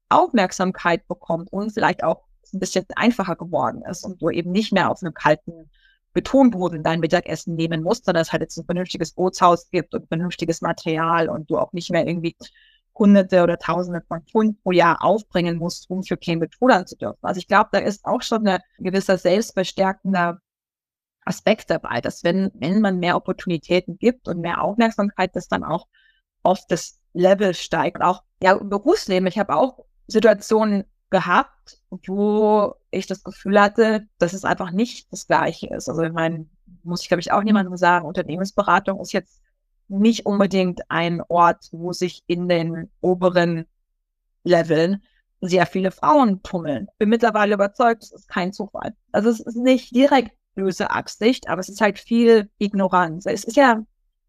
Aufmerksamkeit 0.09 1.07
bekommt 1.07 1.51
und 1.53 1.71
vielleicht 1.71 2.03
auch 2.03 2.23
ein 2.53 2.59
bisschen 2.59 2.85
einfacher 2.95 3.35
geworden 3.35 3.83
ist 3.89 4.03
und 4.03 4.21
du 4.21 4.29
eben 4.29 4.51
nicht 4.51 4.71
mehr 4.71 4.89
auf 4.89 5.01
einem 5.01 5.13
kalten 5.13 5.69
Betonboden 6.13 6.83
dein 6.83 6.99
Mittagessen 6.99 7.55
nehmen 7.55 7.81
musst, 7.81 8.05
sondern 8.05 8.21
es 8.21 8.31
halt 8.31 8.43
jetzt 8.43 8.57
ein 8.57 8.65
vernünftiges 8.65 9.13
Bootshaus 9.13 9.69
gibt 9.71 9.93
und 9.95 10.07
vernünftiges 10.07 10.61
Material 10.61 11.29
und 11.29 11.49
du 11.49 11.57
auch 11.57 11.73
nicht 11.73 11.91
mehr 11.91 12.07
irgendwie 12.07 12.35
Hunderte 12.95 13.41
oder 13.41 13.57
Tausende 13.57 14.03
von 14.07 14.21
Pfund 14.21 14.61
pro 14.61 14.71
Jahr 14.71 15.03
aufbringen 15.03 15.57
musst, 15.57 15.89
um 15.89 16.03
für 16.03 16.17
Cambridge 16.17 16.57
rudern 16.61 16.85
zu 16.85 16.95
dürfen. 16.95 17.19
Also 17.23 17.39
ich 17.39 17.47
glaube, 17.47 17.69
da 17.71 17.79
ist 17.79 18.05
auch 18.05 18.21
schon 18.21 18.47
ein 18.47 18.59
gewisser 18.77 19.17
selbstverstärkender 19.17 20.39
Aspekt 21.25 21.69
dabei, 21.69 22.01
dass 22.01 22.23
wenn, 22.23 22.51
wenn 22.53 22.81
man 22.81 22.99
mehr 22.99 23.15
Opportunitäten 23.15 23.97
gibt 23.97 24.27
und 24.27 24.41
mehr 24.41 24.61
Aufmerksamkeit, 24.61 25.35
dass 25.35 25.47
dann 25.47 25.63
auch 25.63 25.87
oft 26.43 26.69
das 26.69 26.99
Level 27.13 27.53
steigt. 27.53 28.01
Auch 28.01 28.23
ja, 28.41 28.53
im 28.53 28.69
Berufsleben. 28.69 29.27
Ich 29.27 29.39
habe 29.39 29.55
auch 29.55 29.85
Situationen 30.07 30.83
gehabt, 31.13 31.77
wo 31.91 32.73
ich 32.89 33.05
das 33.05 33.23
Gefühl 33.23 33.61
hatte, 33.61 34.07
dass 34.17 34.33
es 34.33 34.45
einfach 34.45 34.71
nicht 34.71 35.13
das 35.13 35.27
Gleiche 35.27 35.67
ist. 35.67 35.87
Also 35.87 36.01
ich 36.01 36.11
meine, 36.11 36.47
muss 36.81 37.03
ich 37.03 37.07
glaube 37.07 37.21
ich 37.21 37.31
auch 37.31 37.43
niemandem 37.43 37.77
sagen, 37.77 38.07
Unternehmensberatung 38.07 38.99
ist 38.99 39.13
jetzt 39.13 39.39
nicht 39.87 40.25
unbedingt 40.25 40.81
ein 40.89 41.21
Ort, 41.29 41.69
wo 41.71 41.93
sich 41.93 42.23
in 42.25 42.49
den 42.49 42.89
oberen 42.99 43.67
Leveln 44.43 45.03
sehr 45.39 45.67
viele 45.67 45.91
Frauen 45.91 46.41
tummeln. 46.41 46.87
Bin 46.97 47.09
mittlerweile 47.09 47.53
überzeugt, 47.53 48.01
es 48.01 48.11
ist 48.11 48.27
kein 48.27 48.51
Zufall. 48.51 48.95
Also 49.11 49.29
es 49.29 49.39
ist 49.39 49.57
nicht 49.57 49.95
direkt 49.95 50.31
böse 50.55 50.89
Absicht, 50.89 51.47
aber 51.47 51.61
es 51.61 51.69
ist 51.69 51.79
halt 51.79 51.99
viel 51.99 52.49
Ignoranz. 52.57 53.27
Es 53.27 53.43
ist 53.43 53.55
ja 53.55 53.85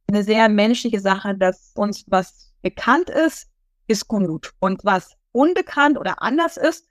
eine 0.06 0.22
sehr 0.22 0.50
menschliche 0.50 1.00
Sache, 1.00 1.34
dass 1.34 1.72
uns 1.76 2.04
was 2.08 2.52
bekannt 2.60 3.08
ist, 3.08 3.48
ist 3.86 4.06
gut. 4.06 4.52
Und 4.58 4.84
was 4.84 5.16
unbekannt 5.34 5.98
oder 5.98 6.22
anders 6.22 6.56
ist, 6.56 6.86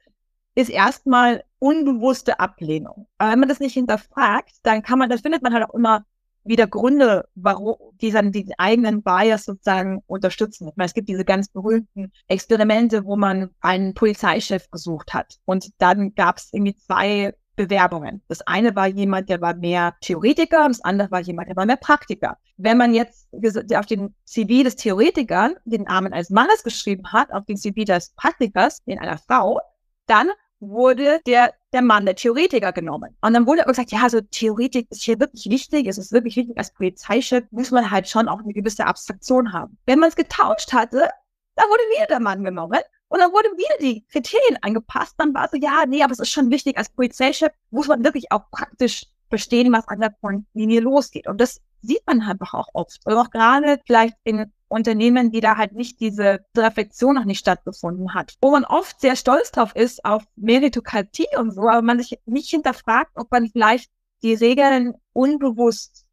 ist 0.56 0.69
erstmal 0.69 1.43
unbewusste 1.60 2.39
Ablehnung. 2.39 3.08
Aber 3.17 3.32
wenn 3.32 3.39
man 3.39 3.49
das 3.49 3.60
nicht 3.60 3.73
hinterfragt, 3.73 4.51
dann 4.63 4.84
kann 4.84 4.99
man, 4.99 5.10
das 5.10 5.21
findet 5.21 5.41
man 5.41 5.53
halt 5.53 5.63
auch 5.63 5.73
immer 5.73 6.06
wieder 6.43 6.67
Gründe, 6.67 7.27
warum 7.36 7.77
die 8.01 8.12
dann 8.12 8.34
die 8.34 8.51
eigenen 8.58 9.01
Bias 9.01 9.45
sozusagen 9.45 10.03
unterstützen. 10.08 10.67
Ich 10.67 10.75
meine, 10.75 10.88
es 10.88 10.93
gibt 10.93 11.08
diese 11.08 11.23
ganz 11.23 11.47
berühmten 11.47 12.12
Experimente, 12.27 13.06
wo 13.06 13.15
man 13.15 13.49
einen 13.62 13.93
Polizeichef 13.93 14.69
gesucht 14.69 15.13
hat. 15.13 15.39
Und 15.45 15.69
dann 15.77 16.13
gab 16.15 16.38
es 16.38 16.49
irgendwie 16.51 16.75
zwei 16.75 17.34
Bewerbungen. 17.56 18.22
Das 18.28 18.42
eine 18.42 18.76
war 18.76 18.88
jemand, 18.88 19.30
der 19.30 19.42
war 19.42 19.56
mehr 19.56 19.96
Theoretiker, 20.02 20.68
das 20.68 20.82
andere 20.82 21.12
war 21.12 21.20
jemand, 21.22 21.50
der 21.50 21.56
war 21.56 21.66
mehr 21.66 21.78
Praktiker. 21.78 22.38
Wenn 22.58 22.78
man 22.78 22.94
jetzt 22.94 23.28
auf 23.76 23.86
den 23.86 24.16
CV 24.26 24.63
des 24.63 24.76
Theoretikers 24.76 25.52
den 25.66 25.84
Namen 25.84 26.13
eines 26.13 26.30
Mannes 26.30 26.63
geschrieben 26.63 27.12
hat, 27.12 27.32
auf 27.32 27.46
den 27.46 27.58
CV 27.58 27.84
des 27.84 28.12
Praktikers 28.16 28.84
den 28.86 29.00
einer 29.00 29.18
Frau, 29.18 29.60
dann 30.08 30.30
wurde 30.60 31.20
der, 31.26 31.54
der 31.74 31.82
Mann, 31.82 32.06
der 32.06 32.16
Theoretiker 32.16 32.72
genommen. 32.72 33.16
Und 33.22 33.34
dann 33.34 33.46
wurde 33.46 33.63
aber 33.63 33.72
gesagt, 33.72 33.92
ja, 33.92 34.02
also 34.04 34.22
Theoretik 34.22 34.88
ist 34.89 35.04
hier 35.04 35.20
wirklich 35.20 35.50
wichtig, 35.50 35.88
es 35.88 35.98
ist 35.98 36.12
wirklich 36.12 36.38
wichtig, 36.38 36.58
als 36.58 36.74
Polizeichef 36.74 37.44
muss 37.52 37.72
man 37.72 37.92
halt 37.92 38.08
schon 38.08 38.28
auch 38.28 38.39
eine 38.39 38.54
gewisse 38.54 38.86
Abstraktion 38.86 39.54
haben. 39.54 39.78
Wenn 39.86 40.00
man 40.00 40.10
es 40.10 40.16
getauscht 40.16 40.74
hatte, 40.74 41.10
dann 41.56 41.66
wurde 41.68 41.84
wieder 41.96 42.08
der 42.08 42.20
Mann 42.20 42.44
genommen. 42.44 42.80
Und 43.13 43.19
dann 43.19 43.32
wurden 43.32 43.56
wieder 43.60 43.78
die 43.80 44.04
Kriterien 44.08 44.58
angepasst. 44.63 45.13
Dann 45.19 45.36
war 45.36 45.47
so, 45.47 45.56
ja, 45.56 45.84
nee, 45.88 46.02
aber 46.02 46.13
es 46.13 46.19
ist 46.19 46.32
schon 46.32 46.49
wichtig, 46.49 46.80
als 46.80 46.89
Polizeichef 46.89 47.52
muss 47.69 47.88
man 47.88 48.04
wirklich 48.04 48.32
auch 48.32 48.49
praktisch 48.49 49.06
verstehen, 49.30 49.71
was 49.71 49.88
an 49.88 49.99
der 49.99 50.15
Frontlinie 50.19 50.80
losgeht. 50.80 51.28
Und 51.28 51.39
das 51.39 51.62
sieht 51.84 52.02
man 52.08 52.21
einfach 52.21 52.56
auch 52.56 52.69
oft. 52.73 53.06
Und 53.06 53.13
auch 53.13 53.30
gerade 53.30 53.80
vielleicht 53.86 54.15
in 54.23 54.52
Unternehmen, 54.67 55.32
die 55.32 55.41
da 55.41 55.58
halt 55.58 55.73
nicht 55.73 55.99
diese 55.99 56.43
Reflexion 56.58 57.13
noch 57.13 57.26
nicht 57.26 57.38
stattgefunden 57.38 58.15
hat. 58.15 58.34
Wo 58.41 58.49
man 58.49 58.65
oft 58.65 58.99
sehr 58.99 59.15
stolz 59.15 59.52
drauf 59.52 59.76
ist, 59.76 60.04
auf 60.04 60.23
Meritokratie 60.36 61.28
und 61.38 61.52
so, 61.52 61.69
aber 61.69 61.84
man 61.84 61.99
sich 61.99 62.17
nicht 62.26 62.49
hinterfragt, 62.49 63.12
ob 63.13 63.30
man 63.30 63.47
vielleicht 63.47 63.91
die 64.23 64.34
Regeln 64.34 64.95
unbewusst 65.13 66.08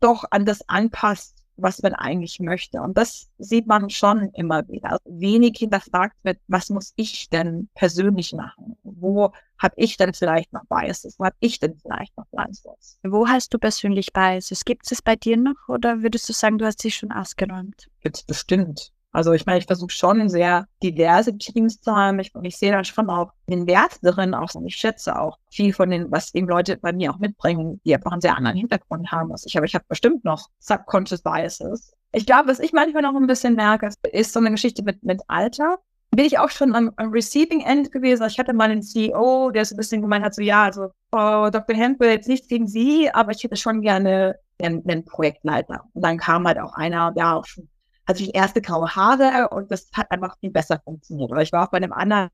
doch 0.00 0.24
an 0.30 0.46
das 0.46 0.66
anpasst, 0.70 1.35
was 1.56 1.82
man 1.82 1.94
eigentlich 1.94 2.40
möchte. 2.40 2.80
Und 2.80 2.96
das 2.96 3.28
sieht 3.38 3.66
man 3.66 3.90
schon 3.90 4.30
immer 4.34 4.66
wieder. 4.68 4.92
Also 4.92 5.04
wenig 5.06 5.58
hinterfragt 5.58 6.16
wird, 6.22 6.38
was 6.48 6.70
muss 6.70 6.92
ich 6.96 7.28
denn 7.30 7.68
persönlich 7.74 8.32
machen? 8.32 8.76
Wo 8.82 9.32
habe 9.58 9.74
ich 9.76 9.96
denn 9.96 10.12
vielleicht 10.12 10.52
noch 10.52 10.64
Biases? 10.68 11.18
Wo 11.18 11.24
habe 11.24 11.36
ich 11.40 11.58
denn 11.58 11.78
vielleicht 11.78 12.16
noch 12.16 12.26
Blindspots? 12.26 12.98
Wo 13.02 13.26
hast 13.26 13.52
du 13.54 13.58
persönlich 13.58 14.12
Biases? 14.12 14.64
Gibt 14.64 14.90
es 14.90 15.02
bei 15.02 15.16
dir 15.16 15.36
noch 15.36 15.68
oder 15.68 16.02
würdest 16.02 16.28
du 16.28 16.32
sagen, 16.32 16.58
du 16.58 16.66
hast 16.66 16.80
sie 16.80 16.90
schon 16.90 17.12
ausgeräumt? 17.12 17.88
Gibt 18.00 18.16
es 18.16 18.22
bestimmt. 18.22 18.92
Also 19.16 19.32
ich 19.32 19.46
meine, 19.46 19.60
ich 19.60 19.64
versuche 19.64 19.88
schon 19.88 20.28
sehr 20.28 20.66
diverse 20.82 21.38
Teams 21.38 21.80
zu 21.80 21.96
haben. 21.96 22.18
Ich, 22.18 22.32
ich 22.42 22.58
sehe 22.58 22.70
da 22.70 22.84
schon 22.84 23.08
auch 23.08 23.32
den 23.48 23.66
Wert 23.66 23.96
darin 24.02 24.34
auch 24.34 24.50
ich 24.66 24.76
schätze 24.76 25.18
auch 25.18 25.38
viel 25.50 25.72
von 25.72 25.88
den, 25.88 26.10
was 26.10 26.34
eben 26.34 26.46
Leute 26.46 26.76
bei 26.76 26.92
mir 26.92 27.10
auch 27.10 27.18
mitbringen, 27.18 27.80
die 27.86 27.94
einfach 27.94 28.12
einen 28.12 28.20
sehr 28.20 28.36
anderen 28.36 28.58
Hintergrund 28.58 29.10
haben 29.10 29.32
als 29.32 29.46
ich. 29.46 29.56
Aber 29.56 29.64
ich 29.64 29.74
habe 29.74 29.86
bestimmt 29.88 30.22
noch 30.26 30.50
subconscious 30.58 31.22
biases. 31.22 31.94
Ich 32.12 32.26
glaube, 32.26 32.50
was 32.50 32.60
ich 32.60 32.74
manchmal 32.74 33.00
noch 33.00 33.14
ein 33.14 33.26
bisschen 33.26 33.54
merke, 33.54 33.88
ist 34.12 34.34
so 34.34 34.40
eine 34.40 34.50
Geschichte 34.50 34.82
mit, 34.82 35.02
mit 35.02 35.22
Alter. 35.28 35.78
Bin 36.10 36.26
ich 36.26 36.38
auch 36.38 36.50
schon 36.50 36.74
am, 36.74 36.92
am 36.96 37.10
Receiving 37.10 37.62
End 37.62 37.92
gewesen. 37.92 38.22
Also 38.22 38.34
ich 38.34 38.38
hatte 38.38 38.52
mal 38.52 38.70
einen 38.70 38.82
CEO, 38.82 39.50
der 39.50 39.64
so 39.64 39.74
ein 39.74 39.78
bisschen 39.78 40.02
gemeint 40.02 40.26
hat, 40.26 40.34
so 40.34 40.42
ja, 40.42 40.64
also 40.64 40.90
oh, 41.12 41.48
Dr. 41.50 41.74
Hempel, 41.74 42.10
jetzt 42.10 42.28
nichts 42.28 42.48
gegen 42.48 42.66
Sie, 42.66 43.10
aber 43.10 43.32
ich 43.32 43.42
hätte 43.42 43.56
schon 43.56 43.80
gerne 43.80 44.36
einen, 44.62 44.86
einen 44.86 45.06
Projektleiter. 45.06 45.84
Und 45.94 46.04
dann 46.04 46.18
kam 46.18 46.46
halt 46.46 46.58
auch 46.58 46.74
einer, 46.74 47.12
der 47.12 47.36
auch 47.36 47.46
schon 47.46 47.66
hatte 48.06 48.22
ich 48.22 48.34
erste 48.34 48.62
graue 48.62 48.94
Haare 48.94 49.48
und 49.50 49.70
das 49.70 49.90
hat 49.94 50.10
einfach 50.10 50.38
viel 50.38 50.50
besser 50.50 50.80
funktioniert. 50.84 51.30
Oder 51.30 51.42
ich 51.42 51.52
war 51.52 51.66
auch 51.66 51.70
bei 51.70 51.78
einem 51.78 51.92
anderen 51.92 52.30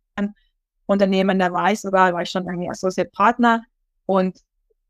Unternehmen, 0.86 1.38
da 1.38 1.52
war 1.52 1.72
ich 1.72 1.80
sogar, 1.80 2.12
war 2.12 2.22
ich 2.22 2.30
schon 2.30 2.46
irgendwie 2.46 2.70
Associate 2.70 3.10
Partner 3.10 3.62
und 4.06 4.40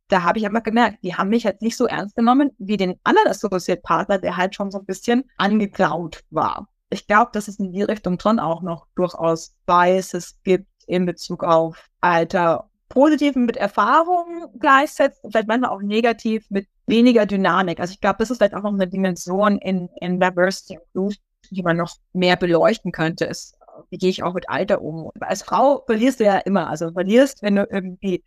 da 0.08 0.22
habe 0.24 0.38
ich 0.38 0.46
einfach 0.46 0.62
gemerkt, 0.62 0.98
die 1.02 1.14
haben 1.14 1.30
mich 1.30 1.46
halt 1.46 1.62
nicht 1.62 1.76
so 1.76 1.86
ernst 1.86 2.16
genommen 2.16 2.50
wie 2.58 2.76
den 2.76 2.96
anderen 3.04 3.28
Associate 3.28 3.80
Partner, 3.80 4.18
der 4.18 4.36
halt 4.36 4.54
schon 4.54 4.70
so 4.70 4.78
ein 4.78 4.84
bisschen 4.84 5.24
angeklaut 5.38 6.22
war. 6.30 6.68
Ich 6.90 7.06
glaube, 7.06 7.30
dass 7.32 7.48
es 7.48 7.58
in 7.58 7.72
die 7.72 7.82
Richtung 7.82 8.20
schon 8.20 8.38
auch 8.38 8.60
noch 8.60 8.86
durchaus 8.94 9.54
Biases 9.64 10.38
gibt 10.42 10.68
in 10.86 11.06
Bezug 11.06 11.44
auf 11.44 11.88
Alter 12.00 12.68
positiv 12.92 13.34
mit 13.36 13.56
Erfahrung 13.56 14.52
gleichsetzt, 14.58 15.20
vielleicht 15.22 15.48
manchmal 15.48 15.70
auch 15.70 15.80
negativ 15.80 16.44
mit 16.50 16.68
weniger 16.86 17.24
Dynamik. 17.24 17.80
Also 17.80 17.92
ich 17.94 18.00
glaube, 18.02 18.16
das 18.18 18.30
ist 18.30 18.36
vielleicht 18.36 18.54
auch 18.54 18.62
noch 18.62 18.74
eine 18.74 18.86
Dimension 18.86 19.56
in, 19.58 19.88
in 20.00 20.20
Diversity 20.20 20.74
Inclusion, 20.74 21.22
die 21.50 21.62
man 21.62 21.78
noch 21.78 21.96
mehr 22.12 22.36
beleuchten 22.36 22.92
könnte, 22.92 23.24
ist, 23.24 23.56
wie 23.88 23.96
gehe 23.96 24.10
ich 24.10 24.22
auch 24.22 24.34
mit 24.34 24.50
Alter 24.50 24.82
um? 24.82 25.10
Als 25.20 25.42
Frau 25.42 25.82
verlierst 25.86 26.20
du 26.20 26.24
ja 26.24 26.36
immer. 26.38 26.68
Also 26.68 26.88
du 26.88 26.92
verlierst, 26.92 27.42
wenn 27.42 27.56
du 27.56 27.66
irgendwie 27.70 28.22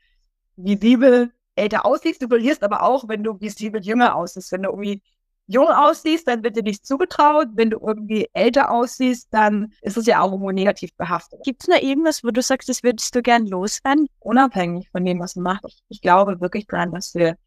visibel 0.56 1.32
älter 1.56 1.86
aussiehst, 1.86 2.24
du 2.24 2.28
verlierst 2.28 2.64
aber 2.64 2.82
auch, 2.82 3.08
wenn 3.08 3.24
du 3.24 3.40
visibel 3.40 3.84
jünger 3.84 4.16
aussiehst. 4.16 4.52
Wenn 4.52 4.64
du 4.64 4.70
irgendwie 4.70 5.04
jung 5.48 5.68
aussiehst, 5.68 6.28
dann 6.28 6.44
wird 6.44 6.56
dir 6.56 6.64
nichts 6.64 6.88
zugetraut. 6.88 7.50
Wenn 7.54 7.70
du 7.70 7.80
irgendwie 7.80 8.28
älter 8.34 8.72
aussiehst, 8.72 9.28
dann 9.32 9.74
ist 9.82 9.98
es 9.98 10.06
ja 10.06 10.22
auch 10.22 10.32
irgendwo 10.32 10.52
negativ 10.52 10.94
behaftet. 10.96 11.42
Gibt 11.44 11.64
es 11.64 11.68
noch 11.68 11.82
irgendwas, 11.82 12.24
wo 12.24 12.30
du 12.30 12.42
sagst, 12.42 12.70
das 12.70 12.84
würdest 12.84 13.14
du 13.16 13.22
gern 13.22 13.46
loswerden? 13.46 14.08
Unabhängig 14.20 14.90
von 14.92 15.06
dem, 15.06 15.20
was 15.20 15.34
du 15.34 15.42
machst. 15.42 15.84
Ich, 15.90 16.02
glaube 16.02 16.42
wirklich 16.42 16.68
dran, 16.68 16.92
dass 16.92 17.14
wir 17.14 17.38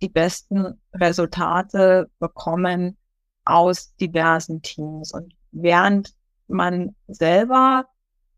die 0.00 0.08
besten 0.08 0.80
Resultate 0.94 2.08
bekommen 2.18 2.96
aus 3.44 3.94
diversen 3.96 4.62
Teams. 4.62 5.12
Und 5.12 5.34
während 5.50 6.14
man 6.46 6.94
selber 7.08 7.86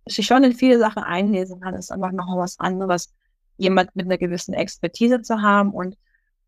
sich 0.06 0.26
schon 0.26 0.42
in 0.44 0.54
viele 0.54 0.78
Sachen 0.78 1.02
einlesen 1.02 1.60
kann, 1.60 1.74
ist 1.74 1.92
einfach 1.92 2.12
noch 2.12 2.36
was 2.36 2.58
anderes, 2.58 3.14
jemand 3.56 3.94
mit 3.94 4.06
einer 4.06 4.18
gewissen 4.18 4.54
Expertise 4.54 5.22
zu 5.22 5.42
haben 5.42 5.72
und 5.72 5.96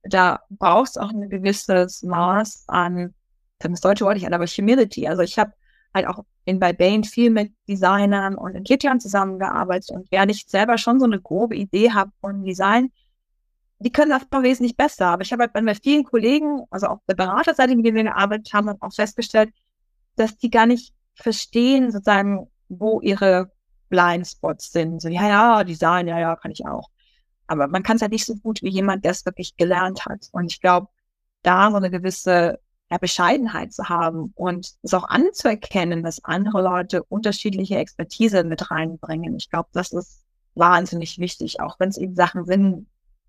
da 0.05 0.41
brauchst 0.51 1.01
auch 1.01 1.11
ein 1.11 1.29
gewisses 1.29 2.03
Maß 2.03 2.65
an, 2.69 3.15
das 3.59 3.81
deutsche 3.81 4.05
Wort 4.05 4.15
nicht 4.15 4.27
an, 4.27 4.35
aber 4.35 4.47
Humility. 4.47 5.09
Also 5.09 5.23
ich 5.23 5.39
habe 5.39 5.53
halt 5.95 6.07
auch 6.07 6.25
in 6.45 6.59
bei 6.59 6.73
Bain 6.73 7.05
viel 7.05 7.31
mit 7.31 7.53
Designern 7.69 8.35
und 8.35 8.55
Entwicklern 8.55 9.01
zusammengearbeitet 9.01 9.91
und 9.91 10.11
wer 10.11 10.27
nicht 10.27 10.51
selber 10.51 10.77
schon 10.77 11.01
so 11.01 11.07
eine 11.07 11.21
grobe 11.21 11.57
Idee 11.57 11.93
hat 11.93 12.09
von 12.21 12.45
Design, 12.45 12.93
die 13.79 13.93
können 13.93 14.11
das 14.11 14.23
noch 14.31 14.43
wesentlich 14.43 14.77
besser. 14.77 15.07
Aber 15.07 15.23
ich 15.23 15.33
habe 15.33 15.45
halt 15.45 15.53
bei 15.53 15.75
vielen 15.75 16.05
Kollegen, 16.05 16.65
also 16.71 16.89
auch 16.89 17.01
der 17.09 17.15
Beraterseite, 17.15 17.75
mit 17.75 17.87
denen 17.87 17.97
wir 17.97 18.05
gearbeitet 18.05 18.53
haben, 18.53 18.71
auch 18.81 18.93
festgestellt, 18.93 19.51
dass 20.17 20.37
die 20.37 20.51
gar 20.51 20.67
nicht 20.67 20.95
verstehen, 21.15 21.91
sozusagen, 21.91 22.49
wo 22.69 23.01
ihre 23.01 23.51
Blindspots 23.89 24.73
sind. 24.73 25.01
So, 25.01 25.09
ja, 25.09 25.29
ja, 25.29 25.65
Design, 25.65 26.09
ja, 26.09 26.19
ja, 26.19 26.37
kann 26.37 26.51
ich 26.51 26.67
auch. 26.67 26.89
Aber 27.47 27.69
man 27.69 27.83
kann 27.83 27.97
es 27.97 28.03
halt 28.03 28.13
nicht 28.13 28.27
so 28.27 28.37
gut 28.37 28.63
wie 28.63 28.71
jemand, 28.71 29.05
der 29.05 29.13
es 29.13 29.27
wirklich 29.27 29.57
gelernt 29.57 30.07
hat. 30.07 30.29
Und 30.33 30.51
ich 30.51 30.61
glaube, 30.61 30.89
da 31.43 31.71
so 31.71 31.77
eine 31.77 31.91
gewisse 31.91 32.59
ja, 32.91 32.99
Bescheidenheit 32.99 33.73
zu 33.73 33.89
haben 33.89 34.33
und 34.35 34.75
es 34.83 34.95
auch 34.95 35.09
anzuerkennen, 35.09 36.03
dass 36.03 36.25
andere 36.25 36.63
Leute 36.63 37.03
unterschiedliche 37.05 37.77
Expertise 37.77 38.45
mit 38.45 38.71
reinbringen. 38.71 39.37
Ich 39.37 39.51
glaube, 39.51 39.69
das 39.73 39.93
ist 39.93 40.25
wahnsinnig 40.55 41.19
wichtig, 41.19 41.61
auch 41.61 41.79
wenn 41.79 41.89
es 41.89 41.99
eben 41.99 42.15
Sachen 42.15 42.45
sind, 42.45 42.87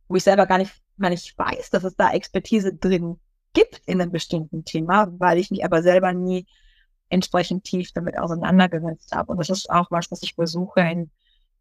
wo 0.08 0.16
ich 0.16 0.24
selber 0.24 0.46
gar 0.46 0.60
nicht, 0.60 0.74
gar 1.00 1.10
nicht 1.10 1.38
weiß, 1.38 1.72
dass 1.72 1.84
es 1.84 1.96
da 1.96 2.12
Expertise 2.12 2.74
drin 2.74 3.20
gibt 3.54 3.82
in 3.86 4.02
einem 4.02 4.12
bestimmten 4.12 4.66
Thema, 4.66 5.08
weil 5.18 5.40
ich 5.40 5.50
mich 5.50 5.66
aber 5.66 5.82
selber 5.82 6.14
nie 6.14 6.46
entsprechend 7.10 7.64
tief 7.64 7.92
damit 7.94 8.18
auseinandergesetzt 8.18 9.14
habe. 9.14 9.32
Und 9.32 9.40
das 9.40 9.50
ist 9.50 9.70
auch 9.70 9.92
was, 9.92 10.12
was 10.12 10.24
ich 10.24 10.36
versuche 10.36 10.82
in, 10.82 11.12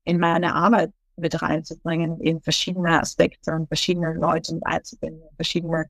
in 0.05 0.19
meine 0.19 0.55
Arbeit 0.55 0.93
mit 1.16 1.40
reinzubringen, 1.40 2.20
in 2.20 2.40
verschiedene 2.40 3.00
Aspekte 3.00 3.53
und 3.53 3.68
verschiedene 3.68 4.14
Leute 4.14 4.55
mit 4.55 4.66
einzubinden, 4.66 5.22
verschiedene 5.37 5.87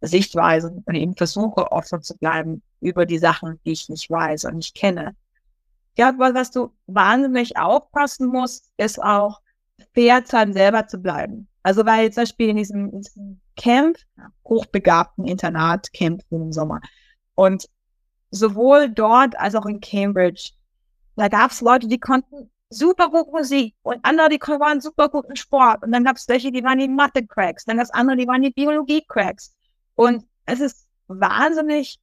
Sichtweisen 0.00 0.82
und 0.84 0.94
eben 0.94 1.16
versuche 1.16 1.70
offen 1.70 2.02
zu 2.02 2.16
bleiben 2.16 2.62
über 2.80 3.06
die 3.06 3.18
Sachen, 3.18 3.60
die 3.64 3.72
ich 3.72 3.88
nicht 3.88 4.10
weiß 4.10 4.44
und 4.44 4.56
nicht 4.56 4.74
kenne. 4.74 5.14
Ja, 5.96 6.14
was 6.16 6.50
du 6.50 6.72
wahnsinnig 6.86 7.56
aufpassen 7.56 8.28
musst, 8.28 8.70
ist 8.76 9.02
auch 9.02 9.40
fair 9.94 10.24
zu 10.24 10.38
einem 10.38 10.52
selber 10.52 10.86
zu 10.86 10.98
bleiben. 10.98 11.48
Also 11.62 11.86
weil 11.86 12.12
zum 12.12 12.22
Beispiel 12.22 12.48
in 12.48 12.56
diesem, 12.56 12.90
in 12.90 13.02
diesem 13.02 13.40
Camp, 13.56 13.98
hochbegabten 14.44 15.26
Internat-Camp 15.26 16.22
im 16.30 16.52
Sommer 16.52 16.80
und 17.34 17.68
sowohl 18.30 18.90
dort 18.90 19.38
als 19.38 19.54
auch 19.54 19.66
in 19.66 19.80
Cambridge, 19.80 20.52
da 21.16 21.28
gab 21.28 21.50
es 21.50 21.60
Leute, 21.60 21.86
die 21.86 22.00
konnten 22.00 22.50
super 22.72 23.10
gut 23.10 23.32
Musik 23.32 23.74
und 23.82 23.98
andere, 24.02 24.28
die 24.28 24.40
waren 24.40 24.80
super 24.80 25.08
gut 25.08 25.26
im 25.28 25.36
Sport. 25.36 25.82
Und 25.82 25.92
dann 25.92 26.04
gab 26.04 26.16
es 26.16 26.28
welche, 26.28 26.50
die 26.50 26.64
waren 26.64 26.78
die 26.78 26.88
Mathe-Cracks, 26.88 27.64
dann 27.64 27.78
gab 27.78 27.88
andere, 27.92 28.16
die 28.16 28.26
waren 28.26 28.42
die 28.42 28.50
Biologie-Cracks. 28.50 29.54
Und 29.94 30.24
es 30.46 30.60
ist 30.60 30.88
wahnsinnig 31.08 32.00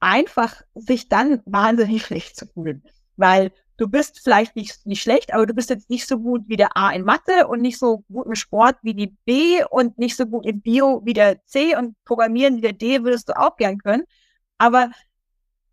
einfach, 0.00 0.62
sich 0.74 1.08
dann 1.08 1.42
wahnsinnig 1.44 2.04
schlecht 2.04 2.36
zu 2.36 2.46
fühlen, 2.46 2.82
weil 3.16 3.52
du 3.76 3.88
bist 3.88 4.20
vielleicht 4.22 4.56
nicht, 4.56 4.84
nicht 4.86 5.02
schlecht, 5.02 5.32
aber 5.32 5.46
du 5.46 5.54
bist 5.54 5.70
jetzt 5.70 5.90
nicht 5.90 6.06
so 6.06 6.18
gut 6.18 6.42
wie 6.46 6.56
der 6.56 6.76
A 6.76 6.90
in 6.90 7.04
Mathe 7.04 7.46
und 7.46 7.60
nicht 7.60 7.78
so 7.78 7.98
gut 8.12 8.26
im 8.26 8.34
Sport 8.34 8.76
wie 8.82 8.94
die 8.94 9.16
B 9.24 9.64
und 9.70 9.98
nicht 9.98 10.16
so 10.16 10.26
gut 10.26 10.46
im 10.46 10.60
Bio 10.60 11.02
wie 11.04 11.12
der 11.12 11.44
C 11.46 11.76
und 11.76 11.96
Programmieren 12.04 12.56
wie 12.56 12.62
der 12.62 12.72
D 12.72 13.02
würdest 13.02 13.28
du 13.28 13.38
auch 13.38 13.56
gern 13.56 13.78
können. 13.78 14.04
Aber 14.58 14.90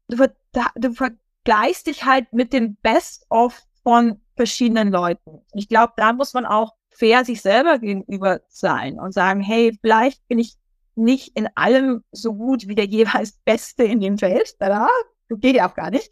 du, 0.08 0.28
du 0.76 0.94
vergleichst 0.94 1.88
dich 1.88 2.06
halt 2.06 2.32
mit 2.34 2.54
dem 2.54 2.76
Best-of 2.78 3.62
von 3.84 4.22
verschiedenen 4.36 4.92
Leuten. 4.92 5.42
Ich 5.54 5.68
glaube, 5.68 5.94
da 5.98 6.14
muss 6.14 6.34
man 6.34 6.46
auch 6.46 6.74
fair 6.90 7.24
sich 7.26 7.42
selber 7.42 7.80
gegenüber 7.80 8.42
sein 8.50 9.00
und 9.00 9.14
sagen, 9.14 9.42
hey, 9.42 9.78
vielleicht 9.82 10.28
bin 10.28 10.40
ich 10.40 10.56
nicht 10.96 11.36
in 11.36 11.48
allem 11.56 12.04
so 12.12 12.34
gut 12.34 12.68
wie 12.68 12.76
der 12.76 12.86
jeweils 12.86 13.34
Beste 13.46 13.84
in 13.84 14.02
dem 14.02 14.18
Feld. 14.18 14.56
Da 14.60 14.88
geht 15.30 15.56
ja 15.56 15.70
auch 15.70 15.76
gar 15.76 15.92
nicht. 15.92 16.12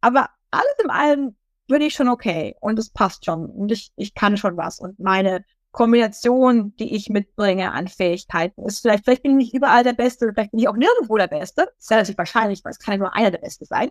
Aber 0.00 0.28
alles 0.50 0.74
in 0.82 0.90
allem 0.90 1.36
bin 1.68 1.82
ich 1.82 1.94
schon 1.94 2.08
okay 2.08 2.56
und 2.60 2.78
es 2.78 2.90
passt 2.90 3.24
schon 3.24 3.46
und 3.46 3.70
ich, 3.72 3.92
ich 3.96 4.14
kann 4.14 4.36
schon 4.36 4.56
was 4.56 4.80
und 4.80 4.98
meine 4.98 5.44
Kombination, 5.70 6.76
die 6.76 6.94
ich 6.94 7.08
mitbringe 7.08 7.72
an 7.72 7.88
Fähigkeiten, 7.88 8.64
ist 8.66 8.80
vielleicht, 8.80 9.04
vielleicht 9.04 9.22
bin 9.22 9.32
ich 9.32 9.46
nicht 9.46 9.54
überall 9.54 9.82
der 9.82 9.94
Beste, 9.94 10.30
vielleicht 10.32 10.50
bin 10.50 10.60
ich 10.60 10.68
auch 10.68 10.76
nirgendwo 10.76 11.16
der 11.16 11.28
Beste. 11.28 11.64
Das 11.64 11.84
ist 11.84 11.90
relativ 11.90 12.18
wahrscheinlich, 12.18 12.62
weil 12.62 12.72
es 12.72 12.78
kann 12.78 12.92
ja 12.92 12.98
nur 12.98 13.16
einer 13.16 13.30
der 13.30 13.38
Beste 13.38 13.64
sein. 13.64 13.90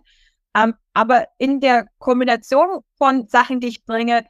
Ähm, 0.55 0.75
aber 0.93 1.27
in 1.37 1.59
der 1.59 1.87
Kombination 1.99 2.81
von 2.97 3.27
Sachen, 3.27 3.59
die 3.59 3.67
ich 3.67 3.85
bringe, 3.85 4.25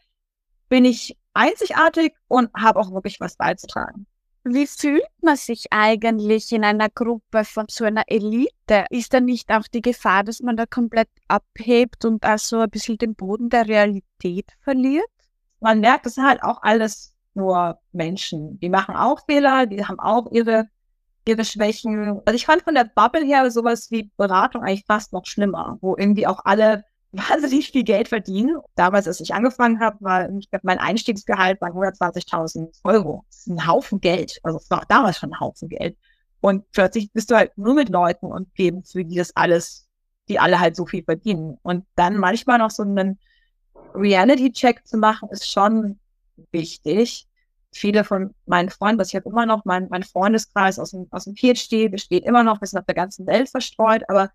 bin 0.69 0.85
ich 0.85 1.17
einzigartig 1.33 2.13
und 2.27 2.49
habe 2.53 2.79
auch 2.79 2.91
wirklich 2.91 3.19
was 3.19 3.35
beizutragen. 3.35 4.05
Wie 4.43 4.65
fühlt 4.65 5.05
man 5.21 5.35
sich 5.35 5.65
eigentlich 5.69 6.51
in 6.51 6.63
einer 6.63 6.89
Gruppe 6.89 7.45
von 7.45 7.65
so 7.69 7.85
einer 7.85 8.03
Elite? 8.07 8.85
Ist 8.89 9.13
da 9.13 9.19
nicht 9.19 9.51
auch 9.51 9.67
die 9.67 9.83
Gefahr, 9.83 10.23
dass 10.23 10.39
man 10.39 10.57
da 10.57 10.65
komplett 10.65 11.09
abhebt 11.27 12.05
und 12.05 12.25
also 12.25 12.59
ein 12.59 12.69
bisschen 12.69 12.97
den 12.97 13.13
Boden 13.13 13.49
der 13.49 13.67
Realität 13.67 14.51
verliert? 14.61 15.05
Man 15.59 15.79
merkt, 15.79 16.07
es 16.07 16.15
sind 16.15 16.25
halt 16.25 16.41
auch 16.41 16.63
alles 16.63 17.13
nur 17.35 17.79
Menschen. 17.91 18.59
Die 18.59 18.69
machen 18.69 18.95
auch 18.95 19.23
Fehler, 19.27 19.67
die 19.67 19.85
haben 19.85 19.99
auch 19.99 20.31
ihre, 20.31 20.67
ihre 21.25 21.45
Schwächen. 21.45 22.21
Also 22.25 22.35
ich 22.35 22.45
fand 22.45 22.63
von 22.63 22.75
der 22.75 22.85
Bubble 22.85 23.23
her 23.23 23.49
sowas 23.51 23.91
wie 23.91 24.11
Beratung 24.17 24.63
eigentlich 24.63 24.85
fast 24.85 25.13
noch 25.13 25.25
schlimmer, 25.25 25.77
wo 25.81 25.95
irgendwie 25.97 26.27
auch 26.27 26.41
alle 26.45 26.83
wahnsinnig 27.11 27.71
viel 27.71 27.83
Geld 27.83 28.07
verdienen. 28.07 28.57
Damals, 28.75 29.07
als 29.07 29.19
ich 29.19 29.33
angefangen 29.33 29.79
habe, 29.79 29.97
war 29.99 30.29
ich 30.29 30.49
glaub, 30.49 30.63
mein 30.63 30.79
Einstiegsgehalt 30.79 31.59
bei 31.59 31.67
120.000 31.67 32.79
Euro. 32.83 33.25
Das 33.29 33.39
ist 33.39 33.47
ein 33.47 33.67
Haufen 33.67 33.99
Geld. 33.99 34.39
Also 34.43 34.57
es 34.57 34.69
war 34.69 34.83
damals 34.87 35.17
schon 35.17 35.33
ein 35.33 35.39
Haufen 35.39 35.69
Geld. 35.69 35.97
Und 36.39 36.69
plötzlich 36.71 37.11
bist 37.11 37.29
du 37.29 37.35
halt 37.35 37.55
nur 37.57 37.75
mit 37.75 37.89
Leuten 37.89 38.25
und 38.27 38.53
geben 38.55 38.83
für 38.83 39.05
die 39.05 39.15
das 39.15 39.35
alles, 39.35 39.87
die 40.27 40.39
alle 40.39 40.59
halt 40.59 40.75
so 40.75 40.85
viel 40.85 41.03
verdienen. 41.03 41.57
Und 41.61 41.85
dann 41.95 42.17
manchmal 42.17 42.57
noch 42.57 42.71
so 42.71 42.83
einen 42.83 43.19
Reality-Check 43.93 44.87
zu 44.87 44.97
machen, 44.97 45.29
ist 45.29 45.49
schon 45.49 45.99
wichtig. 46.51 47.27
Viele 47.73 48.03
von 48.03 48.33
meinen 48.45 48.69
Freunden, 48.69 48.99
was 48.99 49.09
ich 49.09 49.15
habe 49.15 49.29
immer 49.29 49.45
noch, 49.45 49.63
mein, 49.65 49.87
mein 49.89 50.03
Freundeskreis 50.03 50.77
aus 50.77 50.91
dem, 50.91 51.07
aus 51.11 51.23
dem 51.23 51.35
PhD 51.35 51.89
besteht 51.89 52.25
immer 52.25 52.43
noch, 52.43 52.59
wir 52.61 52.67
sind 52.67 52.79
auf 52.79 52.85
der 52.85 52.95
ganzen 52.95 53.25
Welt 53.27 53.49
verstreut, 53.49 54.03
aber 54.09 54.31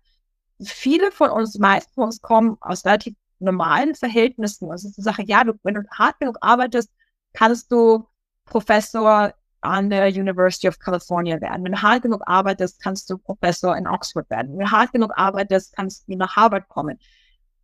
viele 0.63 1.11
von 1.11 1.29
uns, 1.29 1.57
meisten 1.59 1.93
von 1.93 2.05
uns 2.05 2.21
kommen 2.21 2.57
aus 2.61 2.85
relativ 2.85 3.15
normalen 3.39 3.95
Verhältnissen. 3.95 4.71
Also 4.71 4.87
ist 4.87 4.97
die 4.97 5.01
Sache, 5.01 5.23
ja, 5.23 5.43
du, 5.43 5.53
wenn 5.63 5.75
du 5.75 5.83
hart 5.91 6.19
genug 6.19 6.37
arbeitest, 6.41 6.91
kannst 7.33 7.71
du 7.71 8.07
Professor 8.45 9.33
an 9.61 9.89
der 9.89 10.07
University 10.07 10.67
of 10.67 10.79
California 10.79 11.39
werden. 11.41 11.63
Wenn 11.63 11.73
du 11.73 11.81
hart 11.81 12.03
genug 12.03 12.21
arbeitest, 12.25 12.81
kannst 12.81 13.09
du 13.09 13.17
Professor 13.17 13.75
in 13.75 13.87
Oxford 13.87 14.29
werden. 14.29 14.57
Wenn 14.57 14.65
du 14.65 14.71
hart 14.71 14.91
genug 14.93 15.11
arbeitest, 15.15 15.75
kannst 15.75 16.07
du 16.07 16.15
nach 16.15 16.35
Harvard 16.35 16.67
kommen. 16.69 16.99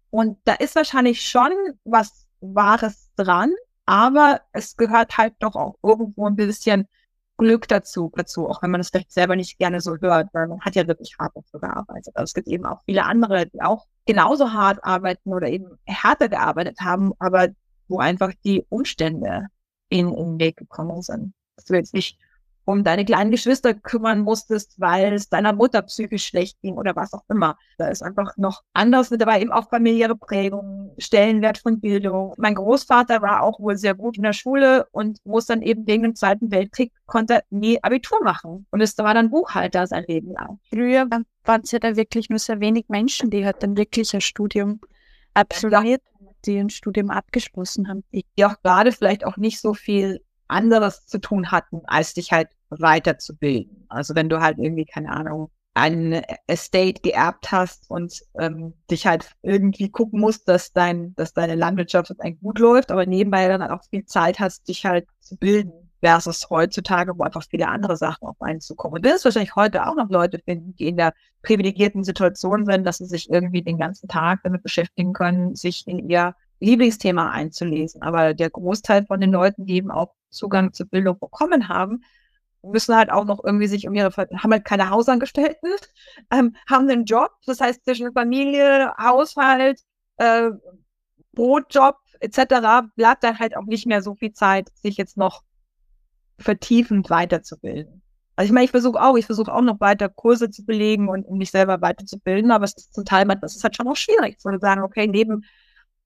Und 0.09 0.37
da 0.43 0.53
ist 0.53 0.75
wahrscheinlich 0.75 1.25
schon 1.25 1.51
was 1.85 2.27
Wahres 2.41 3.09
dran, 3.15 3.51
aber 3.85 4.41
es 4.51 4.75
gehört 4.75 5.17
halt 5.17 5.33
doch 5.39 5.55
auch 5.55 5.75
irgendwo 5.83 6.27
ein 6.27 6.35
bisschen 6.35 6.87
Glück 7.37 7.67
dazu, 7.67 8.11
dazu, 8.15 8.47
auch 8.47 8.61
wenn 8.61 8.71
man 8.71 8.79
das 8.79 8.89
vielleicht 8.89 9.11
selber 9.11 9.35
nicht 9.35 9.57
gerne 9.57 9.81
so 9.81 9.97
hört, 9.99 10.29
weil 10.33 10.47
man 10.47 10.61
hat 10.61 10.75
ja 10.75 10.87
wirklich 10.87 11.15
hart 11.19 11.35
dafür 11.35 11.59
gearbeitet. 11.59 12.15
Aber 12.15 12.23
es 12.23 12.33
gibt 12.33 12.47
eben 12.47 12.65
auch 12.65 12.81
viele 12.85 13.03
andere, 13.05 13.47
die 13.47 13.61
auch 13.61 13.87
genauso 14.05 14.53
hart 14.53 14.83
arbeiten 14.83 15.33
oder 15.33 15.47
eben 15.47 15.77
härter 15.85 16.29
gearbeitet 16.29 16.79
haben, 16.81 17.11
aber 17.19 17.49
wo 17.87 17.99
einfach 17.99 18.31
die 18.43 18.65
Umstände 18.69 19.47
in, 19.89 20.13
den 20.15 20.39
Weg 20.39 20.57
gekommen 20.57 21.01
sind. 21.01 21.33
Dass 21.55 21.65
du 21.65 21.75
jetzt 21.75 21.93
nicht 21.93 22.17
um 22.65 22.83
deine 22.83 23.05
kleinen 23.05 23.31
Geschwister 23.31 23.73
kümmern 23.73 24.21
musstest, 24.21 24.79
weil 24.79 25.13
es 25.13 25.29
deiner 25.29 25.53
Mutter 25.53 25.81
psychisch 25.81 26.25
schlecht 26.25 26.61
ging 26.61 26.75
oder 26.75 26.95
was 26.95 27.13
auch 27.13 27.23
immer. 27.29 27.57
Da 27.77 27.87
ist 27.87 28.01
einfach 28.01 28.37
noch 28.37 28.61
anders 28.73 29.11
mit 29.11 29.21
dabei, 29.21 29.41
eben 29.41 29.51
auch 29.51 29.69
familiäre 29.69 30.15
Prägung, 30.15 30.93
Stellenwert 30.97 31.57
von 31.57 31.79
Bildung. 31.79 32.33
Mein 32.37 32.55
Großvater 32.55 33.21
war 33.21 33.43
auch 33.43 33.59
wohl 33.59 33.77
sehr 33.77 33.95
gut 33.95 34.17
in 34.17 34.23
der 34.23 34.33
Schule 34.33 34.87
und 34.91 35.19
muss 35.25 35.45
dann 35.45 35.61
eben 35.61 35.85
wegen 35.87 36.03
dem 36.03 36.15
Zweiten 36.15 36.51
Weltkrieg 36.51 36.91
konnte 37.05 37.41
nie 37.49 37.83
Abitur 37.83 38.23
machen 38.23 38.65
und 38.71 38.81
ist 38.81 38.97
war 38.97 39.13
dann 39.13 39.29
Buchhalter 39.29 39.87
sein 39.87 40.05
Leben 40.07 40.31
lang. 40.31 40.59
Früher 40.69 41.07
waren 41.09 41.61
es 41.63 41.71
ja 41.71 41.79
da 41.79 41.95
wirklich 41.95 42.29
nur 42.29 42.39
sehr 42.39 42.59
wenig 42.59 42.85
Menschen, 42.87 43.29
die 43.29 43.45
halt 43.45 43.61
dann 43.61 43.75
wirklich 43.75 44.13
ein 44.13 44.21
Studium 44.21 44.79
absolviert, 45.33 46.01
die 46.45 46.57
ein 46.57 46.69
Studium 46.69 47.09
abgeschlossen 47.09 47.87
haben. 47.87 48.03
Die 48.13 48.45
auch 48.45 48.61
gerade 48.63 48.91
vielleicht 48.91 49.25
auch 49.25 49.37
nicht 49.37 49.59
so 49.59 49.73
viel 49.73 50.21
anderes 50.53 51.05
zu 51.05 51.19
tun 51.19 51.51
hatten, 51.51 51.81
als 51.85 52.13
dich 52.13 52.31
halt 52.31 52.49
weiterzubilden. 52.69 53.85
Also 53.89 54.15
wenn 54.15 54.29
du 54.29 54.39
halt 54.39 54.57
irgendwie, 54.59 54.85
keine 54.85 55.11
Ahnung, 55.11 55.51
ein 55.75 56.23
Estate 56.45 57.01
geerbt 57.01 57.51
hast 57.51 57.89
und 57.89 58.21
ähm, 58.39 58.73
dich 58.91 59.07
halt 59.07 59.31
irgendwie 59.41 59.89
gucken 59.89 60.19
musst, 60.19 60.47
dass 60.47 60.71
dein, 60.71 61.15
dass 61.15 61.33
deine 61.33 61.55
Landwirtschaft 61.55 62.11
eigentlich 62.19 62.41
gut 62.41 62.59
läuft, 62.59 62.91
aber 62.91 63.07
nebenbei 63.07 63.47
dann 63.47 63.63
auch 63.63 63.83
viel 63.89 64.05
Zeit 64.05 64.39
hast, 64.39 64.67
dich 64.67 64.85
halt 64.85 65.07
zu 65.19 65.35
bilden, 65.35 65.83
versus 66.03 66.49
heutzutage, 66.49 67.17
wo 67.17 67.23
einfach 67.23 67.43
viele 67.49 67.69
andere 67.69 67.95
Sachen 67.95 68.27
auf 68.27 68.41
einen 68.41 68.59
zukommen. 68.59 68.95
Und 68.95 69.05
das 69.05 69.15
ist 69.15 69.25
wahrscheinlich 69.25 69.55
heute 69.55 69.87
auch 69.87 69.95
noch 69.95 70.09
Leute 70.09 70.37
finden, 70.43 70.75
die 70.75 70.89
in 70.89 70.97
der 70.97 71.13
privilegierten 71.43 72.03
Situation 72.03 72.65
sind, 72.65 72.83
dass 72.83 72.97
sie 72.97 73.05
sich 73.05 73.29
irgendwie 73.29 73.61
den 73.61 73.77
ganzen 73.77 74.09
Tag 74.09 74.41
damit 74.43 74.63
beschäftigen 74.63 75.13
können, 75.13 75.55
sich 75.55 75.87
in 75.87 76.09
ihr 76.09 76.35
Lieblingsthema 76.59 77.29
einzulesen. 77.31 78.01
Aber 78.01 78.33
der 78.33 78.49
Großteil 78.49 79.05
von 79.05 79.21
den 79.21 79.31
Leuten, 79.31 79.65
die 79.65 79.75
eben 79.75 79.91
auch 79.91 80.13
Zugang 80.33 80.73
zur 80.73 80.87
Bildung 80.87 81.19
bekommen 81.19 81.67
haben, 81.69 82.03
müssen 82.61 82.95
halt 82.95 83.11
auch 83.11 83.25
noch 83.25 83.43
irgendwie 83.43 83.67
sich 83.67 83.87
um 83.87 83.93
ihre, 83.93 84.11
haben 84.11 84.51
halt 84.51 84.65
keine 84.65 84.89
Hausangestellten, 84.89 85.69
ähm, 86.31 86.55
haben 86.69 86.89
einen 86.89 87.05
Job, 87.05 87.31
das 87.45 87.59
heißt 87.59 87.83
zwischen 87.83 88.13
Familie, 88.13 88.93
Haushalt, 88.97 89.81
äh, 90.17 90.51
Brotjob 91.33 91.97
etc. 92.19 92.87
bleibt 92.95 93.23
dann 93.23 93.39
halt 93.39 93.57
auch 93.57 93.65
nicht 93.65 93.85
mehr 93.85 94.01
so 94.01 94.15
viel 94.15 94.31
Zeit, 94.31 94.69
sich 94.75 94.97
jetzt 94.97 95.17
noch 95.17 95.43
vertiefend 96.39 97.09
weiterzubilden. 97.09 98.01
Also 98.35 98.47
ich 98.47 98.53
meine, 98.53 98.65
ich 98.65 98.71
versuche 98.71 98.99
auch, 99.01 99.15
ich 99.17 99.25
versuche 99.25 99.53
auch 99.53 99.61
noch 99.61 99.79
weiter 99.79 100.09
Kurse 100.09 100.49
zu 100.49 100.65
belegen 100.65 101.07
und 101.09 101.25
um 101.25 101.37
mich 101.37 101.51
selber 101.51 101.81
weiterzubilden, 101.81 102.51
aber 102.51 102.65
es 102.65 102.75
ist 102.75 102.93
zum 102.93 103.05
Teil, 103.05 103.25
das 103.41 103.55
ist 103.55 103.63
halt 103.63 103.75
schon 103.75 103.87
auch 103.87 103.95
schwierig, 103.95 104.39
zu 104.39 104.49
sagen, 104.59 104.81
okay, 104.81 105.05
neben 105.07 105.43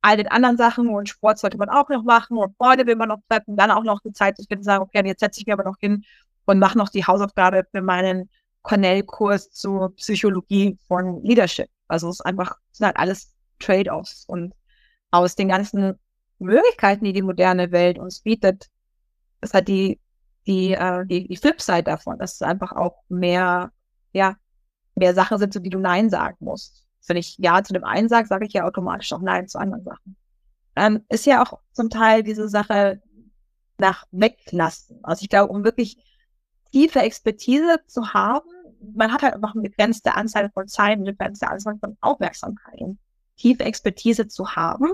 all 0.01 0.17
den 0.17 0.27
anderen 0.27 0.57
Sachen 0.57 0.87
und 0.89 1.09
Sport 1.09 1.39
sollte 1.39 1.57
man 1.57 1.69
auch 1.69 1.89
noch 1.89 2.03
machen 2.03 2.37
und 2.37 2.55
Freude 2.57 2.85
will 2.85 2.95
man 2.95 3.09
noch 3.09 3.19
treffen, 3.29 3.55
dann 3.57 3.71
auch 3.71 3.83
noch 3.83 3.99
die 4.01 4.13
Zeit 4.13 4.37
sich 4.37 4.47
finden, 4.47 4.63
sagen, 4.63 4.83
okay, 4.83 5.05
jetzt 5.05 5.19
setze 5.19 5.39
ich 5.39 5.45
mich 5.45 5.53
aber 5.53 5.63
noch 5.63 5.77
hin 5.79 6.03
und 6.45 6.59
mache 6.59 6.77
noch 6.77 6.89
die 6.89 7.05
Hausaufgabe 7.05 7.65
für 7.71 7.81
meinen 7.81 8.29
Cornell-Kurs 8.61 9.51
zur 9.51 9.95
Psychologie 9.95 10.77
von 10.87 11.23
Leadership. 11.23 11.69
Also 11.87 12.09
es 12.09 12.15
ist 12.19 12.25
einfach, 12.25 12.57
es 12.71 12.79
sind 12.79 12.87
halt 12.87 12.97
alles 12.97 13.33
Trade-offs 13.59 14.25
und 14.27 14.53
aus 15.11 15.35
den 15.35 15.47
ganzen 15.47 15.95
Möglichkeiten, 16.39 17.05
die 17.05 17.13
die 17.13 17.21
moderne 17.21 17.71
Welt 17.71 17.97
uns 17.97 18.21
bietet, 18.21 18.67
ist 19.41 19.53
halt 19.53 19.67
die, 19.67 19.99
die, 20.45 20.73
äh, 20.73 21.05
die, 21.05 21.27
die 21.27 21.37
Flipside 21.37 21.83
davon, 21.83 22.17
dass 22.19 22.35
es 22.35 22.41
einfach 22.41 22.71
auch 22.71 23.03
mehr, 23.09 23.71
ja, 24.13 24.35
mehr 24.95 25.13
Sachen 25.13 25.37
sind, 25.37 25.53
zu 25.53 25.59
die 25.59 25.69
du 25.69 25.79
Nein 25.79 26.09
sagen 26.09 26.37
musst. 26.39 26.86
Wenn 27.05 27.17
ich 27.17 27.37
Ja 27.37 27.63
zu 27.63 27.73
dem 27.73 27.83
einen 27.83 28.09
sage, 28.09 28.27
sage 28.27 28.45
ich 28.45 28.53
ja 28.53 28.65
automatisch 28.65 29.13
auch 29.13 29.21
Nein 29.21 29.47
zu 29.47 29.59
anderen 29.59 29.83
Sachen. 29.83 30.15
Ähm, 30.75 31.03
ist 31.09 31.25
ja 31.25 31.43
auch 31.43 31.59
zum 31.71 31.89
Teil 31.89 32.23
diese 32.23 32.49
Sache 32.49 33.01
nach 33.77 34.05
weglassen. 34.11 34.99
Also 35.03 35.23
ich 35.23 35.29
glaube, 35.29 35.51
um 35.51 35.63
wirklich 35.63 35.97
tiefe 36.71 36.99
Expertise 36.99 37.79
zu 37.87 38.13
haben, 38.13 38.49
man 38.95 39.11
hat 39.11 39.23
halt 39.23 39.33
einfach 39.33 39.53
eine 39.53 39.63
begrenzte 39.63 40.15
Anzahl 40.15 40.49
von 40.51 40.67
Zeit, 40.67 40.97
eine 40.97 41.13
begrenzte 41.13 41.47
Anzahl 41.47 41.77
von 41.79 41.97
Aufmerksamkeit. 42.01 42.97
Tiefe 43.37 43.63
Expertise 43.63 44.27
zu 44.27 44.55
haben, 44.55 44.93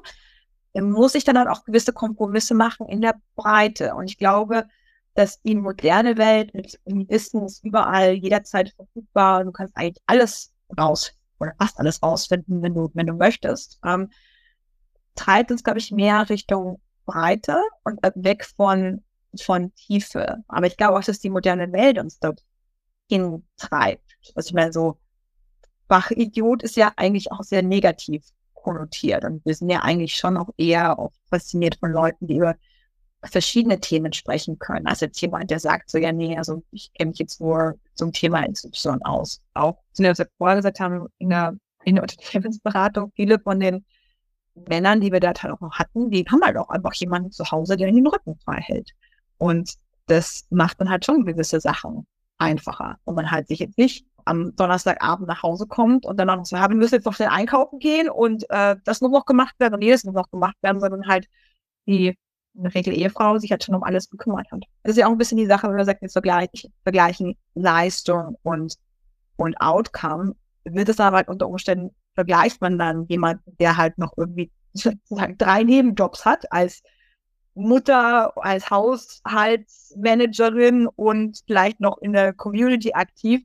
muss 0.73 1.15
ich 1.15 1.23
dann 1.23 1.37
halt 1.37 1.47
auch 1.47 1.65
gewisse 1.65 1.93
Kompromisse 1.93 2.53
machen 2.53 2.87
in 2.87 3.01
der 3.01 3.15
Breite. 3.35 3.95
Und 3.95 4.05
ich 4.05 4.17
glaube, 4.17 4.67
dass 5.15 5.41
die 5.41 5.55
moderne 5.55 6.17
Welt 6.17 6.53
mit 6.53 6.79
Wissen 6.85 7.45
ist 7.45 7.63
überall 7.63 8.13
jederzeit 8.13 8.73
verfügbar. 8.75 9.43
Du 9.43 9.51
kannst 9.51 9.75
eigentlich 9.77 10.01
alles 10.07 10.53
raus 10.77 11.13
oder 11.43 11.56
fast 11.58 11.79
alles 11.79 12.01
rausfinden, 12.01 12.62
wenn 12.62 12.73
du, 12.73 12.89
wenn 12.93 13.08
du 13.08 13.13
möchtest. 13.13 13.79
Ähm, 13.86 14.10
treibt 15.15 15.51
uns, 15.51 15.63
glaube 15.63 15.79
ich, 15.79 15.91
mehr 15.91 16.29
Richtung 16.29 16.82
Breite 17.06 17.62
und 17.84 17.99
weg 18.15 18.45
von, 18.45 19.03
von 19.39 19.73
Tiefe. 19.75 20.43
Aber 20.47 20.67
ich 20.67 20.77
glaube 20.77 20.97
auch, 20.97 21.03
dass 21.03 21.19
die 21.19 21.29
moderne 21.29 21.71
Welt 21.71 21.99
uns 21.99 22.19
dort 22.19 22.43
hintreibt. 23.10 24.17
Also 24.36 24.47
ich 24.47 24.53
meine, 24.53 24.73
so 24.73 24.97
Fachidiot 25.88 26.63
ist 26.63 26.77
ja 26.77 26.93
eigentlich 26.95 27.32
auch 27.32 27.43
sehr 27.43 27.62
negativ 27.62 28.23
konnotiert. 28.53 29.25
Und 29.25 29.45
wir 29.45 29.53
sind 29.53 29.69
ja 29.69 29.82
eigentlich 29.82 30.15
schon 30.15 30.38
auch 30.38 30.49
eher 30.58 30.97
auch 30.97 31.12
fasziniert 31.29 31.77
von 31.79 31.91
Leuten, 31.91 32.27
die 32.27 32.38
über 32.38 32.56
verschiedene 33.23 33.79
Themen 33.79 34.13
sprechen 34.13 34.59
können. 34.59 34.88
Also 34.88 35.05
jetzt 35.05 35.21
jemand, 35.21 35.49
der 35.49 35.59
sagt 35.59 35.89
so, 35.89 35.97
ja, 35.97 36.12
nee, 36.12 36.38
also 36.38 36.63
ich 36.71 36.91
kenne 36.93 37.09
mich 37.09 37.19
jetzt 37.19 37.39
nur 37.39 37.75
zum 37.93 38.12
Thema 38.12 38.45
XY 38.47 38.97
aus. 39.01 39.41
Auch, 39.53 39.77
wie 39.97 40.03
wir 40.03 40.27
vorher 40.38 40.57
gesagt 40.57 40.79
haben, 40.79 41.07
in 41.17 41.29
der, 41.29 41.55
in 41.83 41.95
der 41.95 42.03
Unternehmensberatung, 42.03 43.12
viele 43.15 43.39
von 43.39 43.59
den 43.59 43.86
Männern, 44.55 45.01
die 45.01 45.12
wir 45.12 45.19
da 45.19 45.33
halt 45.33 45.53
auch 45.53 45.71
hatten, 45.71 46.12
die 46.12 46.25
haben 46.29 46.41
halt 46.43 46.57
auch 46.57 46.69
einfach 46.69 46.93
jemanden 46.95 47.31
zu 47.31 47.49
Hause, 47.49 47.77
der 47.77 47.91
den 47.91 48.05
Rücken 48.05 48.38
frei 48.43 48.62
hält. 48.62 48.91
Und 49.38 49.73
das 50.07 50.45
macht 50.49 50.79
dann 50.79 50.89
halt 50.89 51.05
schon 51.05 51.25
gewisse 51.25 51.59
Sachen 51.59 52.05
einfacher. 52.38 52.97
Und 53.03 53.15
man 53.15 53.31
halt 53.31 53.47
sich 53.47 53.59
jetzt 53.59 53.77
nicht 53.77 54.05
am 54.25 54.55
Donnerstagabend 54.55 55.27
nach 55.27 55.43
Hause 55.43 55.67
kommt 55.67 56.05
und 56.05 56.17
dann 56.17 56.27
noch 56.27 56.45
so, 56.45 56.55
ja, 56.55 56.69
wir 56.69 56.75
müssen 56.75 56.95
jetzt 56.95 57.05
noch 57.05 57.13
schnell 57.13 57.29
einkaufen 57.29 57.79
gehen 57.79 58.09
und 58.09 58.49
äh, 58.49 58.75
das 58.83 59.01
nur 59.01 59.09
noch 59.09 59.25
gemacht 59.25 59.55
werden 59.59 59.75
und 59.75 59.81
jedes 59.81 60.03
nur 60.03 60.13
noch 60.13 60.29
gemacht 60.29 60.55
werden, 60.62 60.79
sondern 60.79 61.07
halt 61.07 61.27
die 61.86 62.17
in 62.55 62.63
der 62.63 62.73
Regel 62.73 62.93
Ehefrau 62.93 63.37
sich 63.37 63.51
halt 63.51 63.63
schon 63.63 63.75
um 63.75 63.83
alles 63.83 64.09
gekümmert 64.09 64.51
hat. 64.51 64.63
Das 64.83 64.91
ist 64.91 64.97
ja 64.97 65.07
auch 65.07 65.11
ein 65.11 65.17
bisschen 65.17 65.37
die 65.37 65.45
Sache, 65.45 65.67
wenn 65.67 65.75
man 65.75 65.85
sagt, 65.85 66.01
jetzt 66.01 66.13
vergleichen, 66.13 66.73
vergleichen 66.83 67.35
Leistung 67.55 68.37
und, 68.43 68.75
und 69.37 69.59
Outcome, 69.59 70.35
wird 70.63 70.89
es 70.89 70.99
aber 70.99 71.17
halt 71.17 71.27
unter 71.27 71.47
Umständen, 71.47 71.91
vergleicht 72.15 72.61
man 72.61 72.77
dann 72.77 73.05
jemanden, 73.07 73.55
der 73.59 73.77
halt 73.77 73.97
noch 73.97 74.13
irgendwie 74.17 74.51
sozusagen 74.73 75.37
drei 75.37 75.63
Nebenjobs 75.63 76.25
hat, 76.25 76.51
als 76.51 76.81
Mutter, 77.55 78.33
als 78.37 78.69
Haushaltsmanagerin 78.69 80.87
und 80.87 81.41
vielleicht 81.45 81.79
noch 81.79 81.97
in 81.99 82.13
der 82.13 82.33
Community 82.33 82.93
aktiv, 82.93 83.43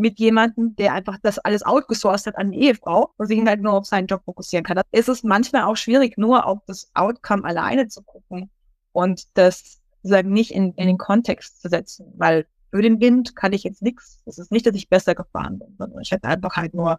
mit 0.00 0.18
jemandem, 0.18 0.74
der 0.76 0.94
einfach 0.94 1.18
das 1.22 1.38
alles 1.38 1.64
outgesourced 1.64 2.26
hat 2.26 2.38
an 2.38 2.50
die 2.50 2.60
Ehefrau 2.60 3.12
und 3.16 3.26
sich 3.26 3.44
halt 3.44 3.62
nur 3.62 3.74
auf 3.74 3.86
seinen 3.86 4.06
Job 4.06 4.22
fokussieren 4.24 4.64
kann. 4.64 4.76
Da 4.76 4.82
ist 4.92 5.08
es 5.08 5.22
manchmal 5.22 5.62
auch 5.62 5.76
schwierig, 5.76 6.18
nur 6.18 6.46
auf 6.46 6.58
das 6.66 6.90
Outcome 6.94 7.44
alleine 7.44 7.88
zu 7.88 8.02
gucken 8.02 8.50
und 8.92 9.26
das 9.34 9.80
sozusagen 10.02 10.32
nicht 10.32 10.50
in, 10.50 10.72
in 10.74 10.86
den 10.86 10.98
Kontext 10.98 11.60
zu 11.60 11.68
setzen, 11.68 12.12
weil 12.16 12.46
für 12.70 12.82
den 12.82 13.00
Wind 13.00 13.36
kann 13.36 13.52
ich 13.52 13.64
jetzt 13.64 13.82
nichts. 13.82 14.22
Es 14.26 14.38
ist 14.38 14.52
nicht, 14.52 14.66
dass 14.66 14.74
ich 14.74 14.88
besser 14.88 15.14
gefahren 15.14 15.58
bin, 15.58 15.74
sondern 15.76 16.00
ich 16.00 16.10
hätte 16.10 16.28
einfach 16.28 16.56
halt 16.56 16.72
nur 16.74 16.98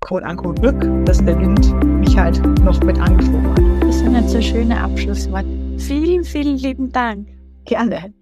quote 0.00 0.26
unquote 0.26 0.60
Glück, 0.60 1.06
dass 1.06 1.18
der 1.24 1.38
Wind 1.38 1.72
mich 2.00 2.16
halt 2.16 2.40
noch 2.60 2.80
mit 2.82 2.98
angeschoben 3.00 3.50
hat. 3.50 3.82
Das 3.82 3.98
sind 3.98 4.14
jetzt 4.14 4.30
so 4.30 4.40
schöne 4.40 4.78
Abschlussworte. 4.78 5.48
Vielen, 5.78 6.24
vielen 6.24 6.56
lieben 6.56 6.92
Dank. 6.92 7.28
Gerne. 7.64 8.12